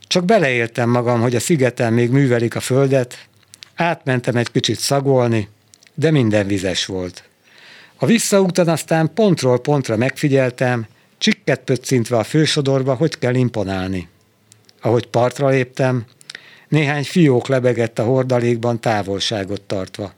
Csak 0.07 0.25
beleéltem 0.25 0.91
magam, 0.91 1.21
hogy 1.21 1.35
a 1.35 1.41
szigeten 1.41 1.93
még 1.93 2.11
művelik 2.11 2.57
a 2.57 2.61
földet, 2.61 3.27
átmentem 3.75 4.37
egy 4.37 4.51
kicsit 4.51 4.79
szagolni, 4.79 5.49
de 5.95 6.11
minden 6.11 6.47
vizes 6.47 6.87
volt. 6.87 7.25
A 7.97 8.07
visszaúton 8.07 8.69
aztán 8.69 9.11
pontról 9.15 9.61
pontra 9.61 9.97
megfigyeltem, 9.97 10.87
csikket 11.19 11.61
pöccintve 11.61 12.17
a 12.17 12.25
fősodorba, 12.25 12.95
hogy 12.95 13.19
kell 13.19 13.35
imponálni. 13.35 14.09
Ahogy 14.81 15.07
partra 15.07 15.49
léptem, 15.49 16.05
néhány 16.73 17.05
fiók 17.05 17.49
lebegett 17.49 17.99
a 17.99 18.05
hordalékban 18.05 18.81
távolságot 18.81 19.61
tartva. 19.61 20.13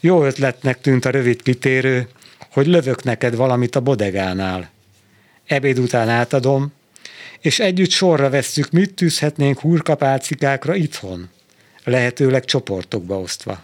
Jó 0.00 0.24
ötletnek 0.24 0.80
tűnt 0.80 1.04
a 1.04 1.10
rövid 1.10 1.42
kitérő, 1.42 2.08
hogy 2.52 2.66
lövök 2.66 3.02
neked 3.02 3.36
valamit 3.36 3.76
a 3.76 3.80
bodegánál. 3.80 4.70
Ebéd 5.46 5.78
után 5.78 6.08
átadom, 6.08 6.72
és 7.40 7.58
együtt 7.58 7.90
sorra 7.90 8.30
vesszük, 8.30 8.70
mit 8.70 8.94
tűzhetnénk 8.94 9.60
hurkapálcikákra 9.60 10.74
itthon, 10.74 11.28
lehetőleg 11.84 12.44
csoportokba 12.44 13.20
osztva. 13.20 13.62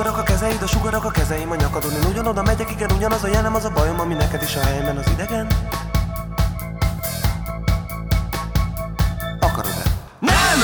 Nyomon 0.00 0.18
a 0.18 0.22
kezeid, 0.22 0.62
a 0.62 0.66
sugarak 0.66 1.04
a 1.04 1.10
kezeim 1.10 1.50
a 1.50 1.54
nyakadon 1.54 1.92
Én 1.92 2.10
ugyanoda 2.10 2.42
megyek, 2.42 2.70
igen, 2.70 2.90
ugyanaz 2.90 3.24
a 3.24 3.26
jelem, 3.26 3.54
az 3.54 3.64
a 3.64 3.70
bajom, 3.70 4.00
ami 4.00 4.14
neked 4.14 4.42
is 4.42 4.56
a 4.56 4.60
helyemen 4.60 4.96
az 4.96 5.06
idegen 5.12 5.46
Akarod-e? 9.40 9.82
Nem! 10.18 10.60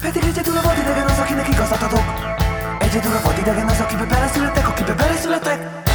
Pedig 0.00 0.24
egyedül 0.24 0.56
a 0.56 0.62
vadidegen 0.62 1.06
az, 1.06 1.18
akinek 1.18 1.48
igazat 1.48 1.82
adok 1.82 2.04
Egyedül 2.78 3.12
a 3.12 3.20
vadidegen 3.24 3.68
az, 3.68 3.80
akibe 3.80 4.04
beleszületek, 4.04 4.68
akibe 4.68 4.94
beleszületek 4.94 5.87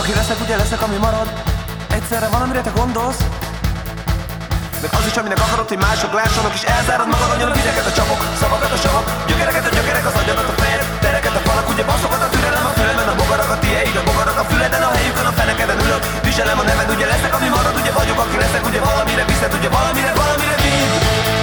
aki 0.00 0.12
leszek, 0.20 0.38
ugye 0.44 0.56
leszek, 0.62 0.82
ami 0.86 0.96
marad. 1.06 1.28
Egyszerre 1.96 2.28
van, 2.32 2.40
amire 2.46 2.60
te 2.68 2.72
gondolsz. 2.80 3.20
Meg 4.82 4.92
az 4.98 5.06
is, 5.10 5.16
aminek 5.20 5.40
akarod, 5.46 5.68
hogy 5.72 5.80
mások 5.88 6.12
lássanak 6.20 6.52
És 6.58 6.64
elzárad 6.74 7.08
magad 7.14 7.30
agyon 7.34 7.50
a 7.52 7.54
vizeket 7.58 7.86
a 7.90 7.92
csapok 7.98 8.20
Szavakat 8.40 8.72
a 8.76 8.78
savak, 8.84 9.06
gyökereket 9.28 9.64
a 9.68 9.72
gyökerek 9.76 10.06
Az 10.10 10.16
agyadat 10.20 10.48
a 10.52 10.54
fejed, 10.60 10.82
tereket 11.04 11.34
a 11.38 11.40
falak 11.46 11.68
Ugye 11.72 11.84
baszokat 11.90 12.22
a 12.26 12.28
türelem 12.32 12.66
a 12.70 12.72
fülemben 12.76 13.08
A 13.12 13.14
bogarak 13.20 13.50
a 13.54 13.58
tieid, 13.62 13.96
a 14.00 14.02
bogarak 14.08 14.38
a 14.42 14.44
füleden 14.50 14.82
A 14.88 14.90
helyükön 14.96 15.26
a 15.30 15.32
fenekeden 15.38 15.78
ülök. 15.84 16.02
Viselem 16.26 16.58
a 16.62 16.64
neved, 16.68 16.90
ugye 16.94 17.06
leszek, 17.12 17.32
ami 17.38 17.48
marad 17.56 17.74
Ugye 17.80 17.92
vagyok, 17.98 18.18
aki 18.24 18.36
leszek, 18.44 18.62
ugye 18.68 18.80
valamire 18.88 19.24
viszed 19.30 19.52
Ugye 19.58 19.68
valamire, 19.76 20.12
valamire 20.20 20.56
vidd 20.62 21.39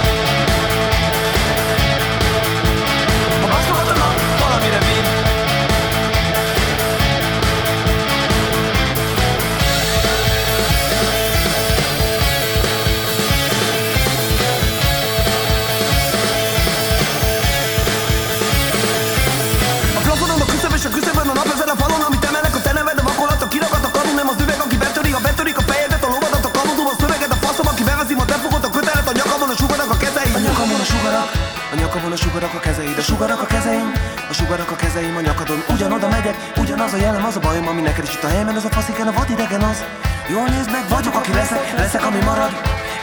nyakamon 32.08 32.12
a 32.12 32.16
sugarak 32.16 32.54
a 32.54 32.60
kezeid 32.60 32.98
A 32.98 33.02
sugarak 33.02 33.42
a 33.42 33.46
kezeim, 33.46 33.92
a 34.30 34.32
sugarak 34.32 34.70
a 34.70 34.76
kezeim 34.76 35.16
a 35.16 35.20
nyakadon 35.20 35.60
Ugyanoda 35.72 36.08
megyek, 36.08 36.36
ugyanaz 36.56 36.92
a 36.92 36.96
jelem, 36.96 37.24
az 37.24 37.36
a 37.36 37.40
bajom 37.40 37.68
Ami 37.68 37.80
neked 37.80 38.04
is 38.04 38.14
itt 38.14 38.22
a 38.22 38.28
helyemen, 38.28 38.56
ez 38.56 38.64
a 38.64 38.68
fasziken, 38.68 39.06
a 39.06 39.12
vadidegen 39.12 39.62
az. 39.62 39.84
Jól 40.28 40.48
nézd 40.48 40.70
meg, 40.70 40.84
vagyok, 40.88 41.14
aki 41.14 41.32
leszek, 41.32 41.64
leszek, 41.76 42.04
ami 42.06 42.20
marad. 42.24 42.52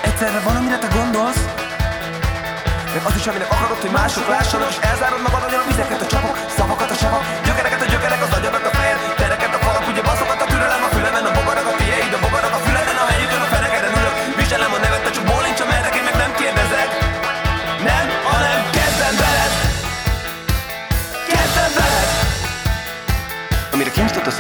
Egyszerre 0.03 0.39
van, 0.45 0.55
amire 0.55 0.77
te 0.77 0.87
gondolsz. 0.97 1.41
Meg 2.93 3.03
az 3.05 3.15
is, 3.15 3.27
aminek 3.27 3.51
akarod, 3.51 3.79
hogy 3.85 3.91
mások 3.91 4.27
lássanak 4.27 4.69
És 4.69 4.77
elzárod 4.89 5.21
magad 5.21 5.43
agyon 5.47 5.61
a 5.63 5.67
vizeket, 5.67 6.01
a 6.01 6.07
csapok, 6.13 6.35
szavakat 6.57 6.91
a 6.91 6.97
savak. 7.01 7.23
Gyökereket 7.45 7.81
a 7.81 7.87
gyökerek, 7.91 8.21
az 8.27 8.37
agyadat 8.37 8.64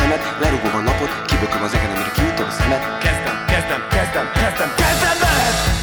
szemed, 0.05 0.37
lerúgom 0.39 0.75
a 0.75 0.79
napot 0.79 1.25
Kibököm 1.25 1.63
az 1.63 1.73
egen, 1.73 1.89
amire 1.89 2.11
kinyitod 2.11 2.47
a 2.47 2.51
szemed. 2.51 2.97
Kezdem, 2.97 3.45
kezdem, 3.47 3.81
kezdem, 3.89 4.31
kezdem, 4.33 4.69
kezdem 4.75 5.17
veled 5.19 5.74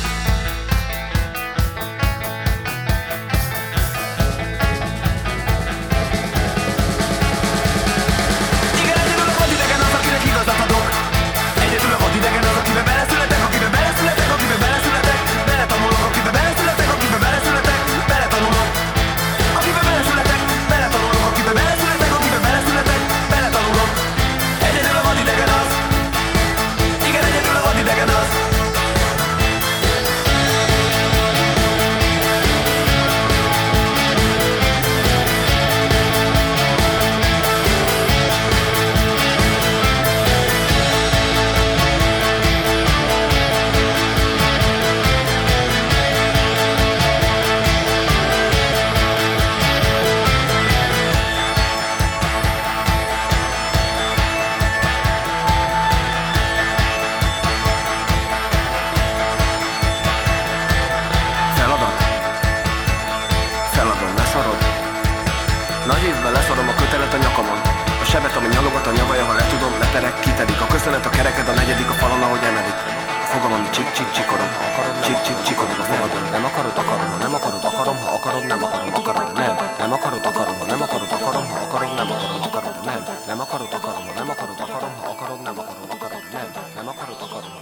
Nagy 65.93 66.05
évben 66.11 66.33
leszarom 66.33 66.69
a 66.73 66.75
kötelet 66.81 67.15
a 67.15 67.19
nyakamon. 67.25 67.59
A 68.03 68.05
sebet, 68.11 68.37
ami 68.37 68.49
nyalogat 68.55 68.87
a 68.87 68.93
nyavaja, 68.99 69.25
ha 69.29 69.35
letudom, 69.39 69.75
leterek, 69.83 70.17
kitedik. 70.25 70.61
A 70.65 70.67
köszönet 70.73 71.07
a 71.07 71.11
kereked, 71.17 71.49
a 71.49 71.55
negyedik 71.61 71.91
a 71.95 71.97
falon, 72.01 72.23
ahogy 72.27 72.45
emelik. 72.51 72.79
A 73.25 73.27
fogam, 73.33 73.53
ami 73.57 73.69
csik 73.75 73.89
csik 73.97 74.11
csikorom. 74.17 74.51
Ha 74.59 74.65
akarod, 74.71 74.95
csik 75.07 75.21
csik 75.27 75.39
csikorog 75.47 75.79
a 75.83 75.87
fogadon 75.91 76.25
Nem 76.37 76.45
akarod, 76.51 76.77
akarom, 76.83 77.09
ha 77.15 77.19
nem 77.25 77.35
akarod, 77.39 77.65
akarom 77.71 77.99
Ha 78.05 78.11
akarod, 78.19 78.45
nem 78.53 78.63
akarom, 78.67 78.93
akarom, 79.01 79.29
nem. 79.41 79.55
Nem 79.83 79.93
akarod, 79.97 80.25
akarom, 80.31 80.57
ha 80.61 80.67
nem 80.73 80.83
akarod, 80.87 81.13
akarom 81.17 81.47
Ha 81.53 81.59
akarom, 81.67 81.93
nem 82.01 82.09
akarom, 82.15 82.43
akarom, 82.49 82.75
nem. 82.89 83.01
Nem 83.31 83.41
akarod, 83.45 83.73
akarom, 83.79 84.05
ha 84.09 84.13
nem 84.21 84.29
akarod, 84.35 84.61
akarom 84.65 84.93
Ha 85.01 85.07
akarod, 85.15 85.41
nem 85.49 85.57
akarod, 85.63 85.91
akarom, 85.95 86.23
nem. 86.37 86.49
Nem 86.77 86.87
akarod, 86.93 87.21
akarom, 87.27 87.62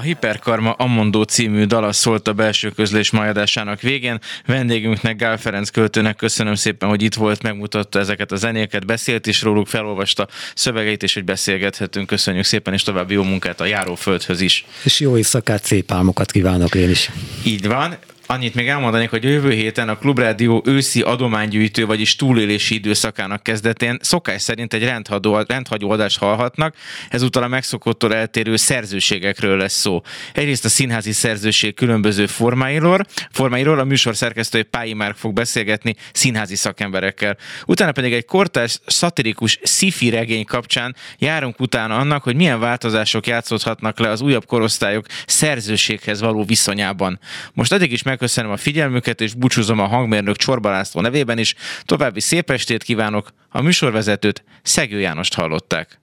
a 0.00 0.02
Hiperkarma 0.02 0.70
Ammondó 0.70 1.22
című 1.22 1.64
dala 1.64 1.92
szólt 1.92 2.28
a 2.28 2.32
belső 2.32 2.70
közlés 2.70 3.10
majadásának 3.10 3.80
végén. 3.80 4.18
Vendégünknek, 4.46 5.16
Gál 5.16 5.36
Ferenc 5.36 5.70
költőnek 5.70 6.16
köszönöm 6.16 6.54
szépen, 6.54 6.88
hogy 6.88 7.02
itt 7.02 7.14
volt, 7.14 7.42
megmutatta 7.42 7.98
ezeket 7.98 8.32
a 8.32 8.36
zenéket, 8.36 8.86
beszélt 8.86 9.26
is 9.26 9.42
róluk, 9.42 9.66
felolvasta 9.66 10.28
szövegeit, 10.54 11.02
és 11.02 11.14
hogy 11.14 11.24
beszélgethetünk. 11.24 12.06
Köszönjük 12.06 12.44
szépen, 12.44 12.72
és 12.72 12.82
további 12.82 13.14
jó 13.14 13.22
munkát 13.22 13.60
a 13.60 13.64
járóföldhöz 13.64 14.40
is. 14.40 14.64
És 14.82 15.00
jó 15.00 15.16
éjszakát, 15.16 15.64
szép 15.64 15.92
álmokat 15.92 16.30
kívánok 16.30 16.74
én 16.74 16.90
is. 16.90 17.10
Így 17.44 17.66
van. 17.66 17.96
Annyit 18.30 18.54
még 18.54 18.68
elmondanék, 18.68 19.10
hogy 19.10 19.24
jövő 19.24 19.50
héten 19.50 19.88
a 19.88 19.98
Klubrádió 19.98 20.62
őszi 20.66 21.00
adománygyűjtő, 21.02 21.86
vagyis 21.86 22.16
túlélési 22.16 22.74
időszakának 22.74 23.42
kezdetén 23.42 23.98
szokás 24.02 24.42
szerint 24.42 24.74
egy 24.74 24.84
rendhagyó, 24.84 25.40
rendhagyó 25.46 25.90
adást 25.90 26.18
hallhatnak, 26.18 26.74
ezúttal 27.08 27.42
a 27.42 27.48
megszokottól 27.48 28.14
eltérő 28.14 28.56
szerzőségekről 28.56 29.56
lesz 29.56 29.72
szó. 29.72 30.00
Egyrészt 30.32 30.64
a 30.64 30.68
színházi 30.68 31.12
szerzőség 31.12 31.74
különböző 31.74 32.26
formáiról, 32.26 33.04
formáiról 33.30 33.78
a 33.78 33.84
műsor 33.84 34.16
szerkesztője 34.16 34.64
Pályi 34.64 34.92
Márk 34.92 35.16
fog 35.16 35.32
beszélgetni 35.32 35.96
színházi 36.12 36.56
szakemberekkel. 36.56 37.36
Utána 37.66 37.92
pedig 37.92 38.12
egy 38.12 38.24
kortárs 38.24 38.80
szatirikus 38.86 39.58
sci 39.62 40.10
regény 40.10 40.44
kapcsán 40.44 40.96
járunk 41.18 41.60
utána 41.60 41.96
annak, 41.96 42.22
hogy 42.22 42.36
milyen 42.36 42.60
változások 42.60 43.26
játszódhatnak 43.26 43.98
le 43.98 44.08
az 44.08 44.20
újabb 44.20 44.46
korosztályok 44.46 45.06
szerzőséghez 45.26 46.20
való 46.20 46.44
viszonyában. 46.44 47.18
Most 47.52 47.72
eddig 47.72 47.92
is 47.92 48.02
megköszönöm 48.20 48.50
a 48.50 48.56
figyelmüket, 48.56 49.20
és 49.20 49.34
búcsúzom 49.34 49.78
a 49.78 49.86
hangmérnök 49.86 50.36
Csorba 50.36 50.82
nevében 50.92 51.38
is. 51.38 51.54
További 51.84 52.20
szép 52.20 52.50
estét 52.50 52.82
kívánok, 52.82 53.30
a 53.48 53.62
műsorvezetőt 53.62 54.44
Szegő 54.62 55.00
Jánost 55.00 55.34
hallották. 55.34 56.00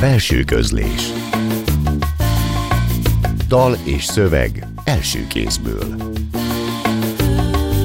Belső 0.00 0.44
közlés. 0.44 1.02
Dal 3.48 3.76
és 3.84 4.04
szöveg 4.04 4.66
első 4.84 5.26
kézből. 5.26 6.12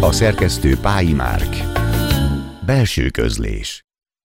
A 0.01 0.11
szerkesztő 0.11 0.77
Pályi 0.77 1.13
Márk. 1.13 1.55
Belső 2.65 3.09
közlés 3.09 3.88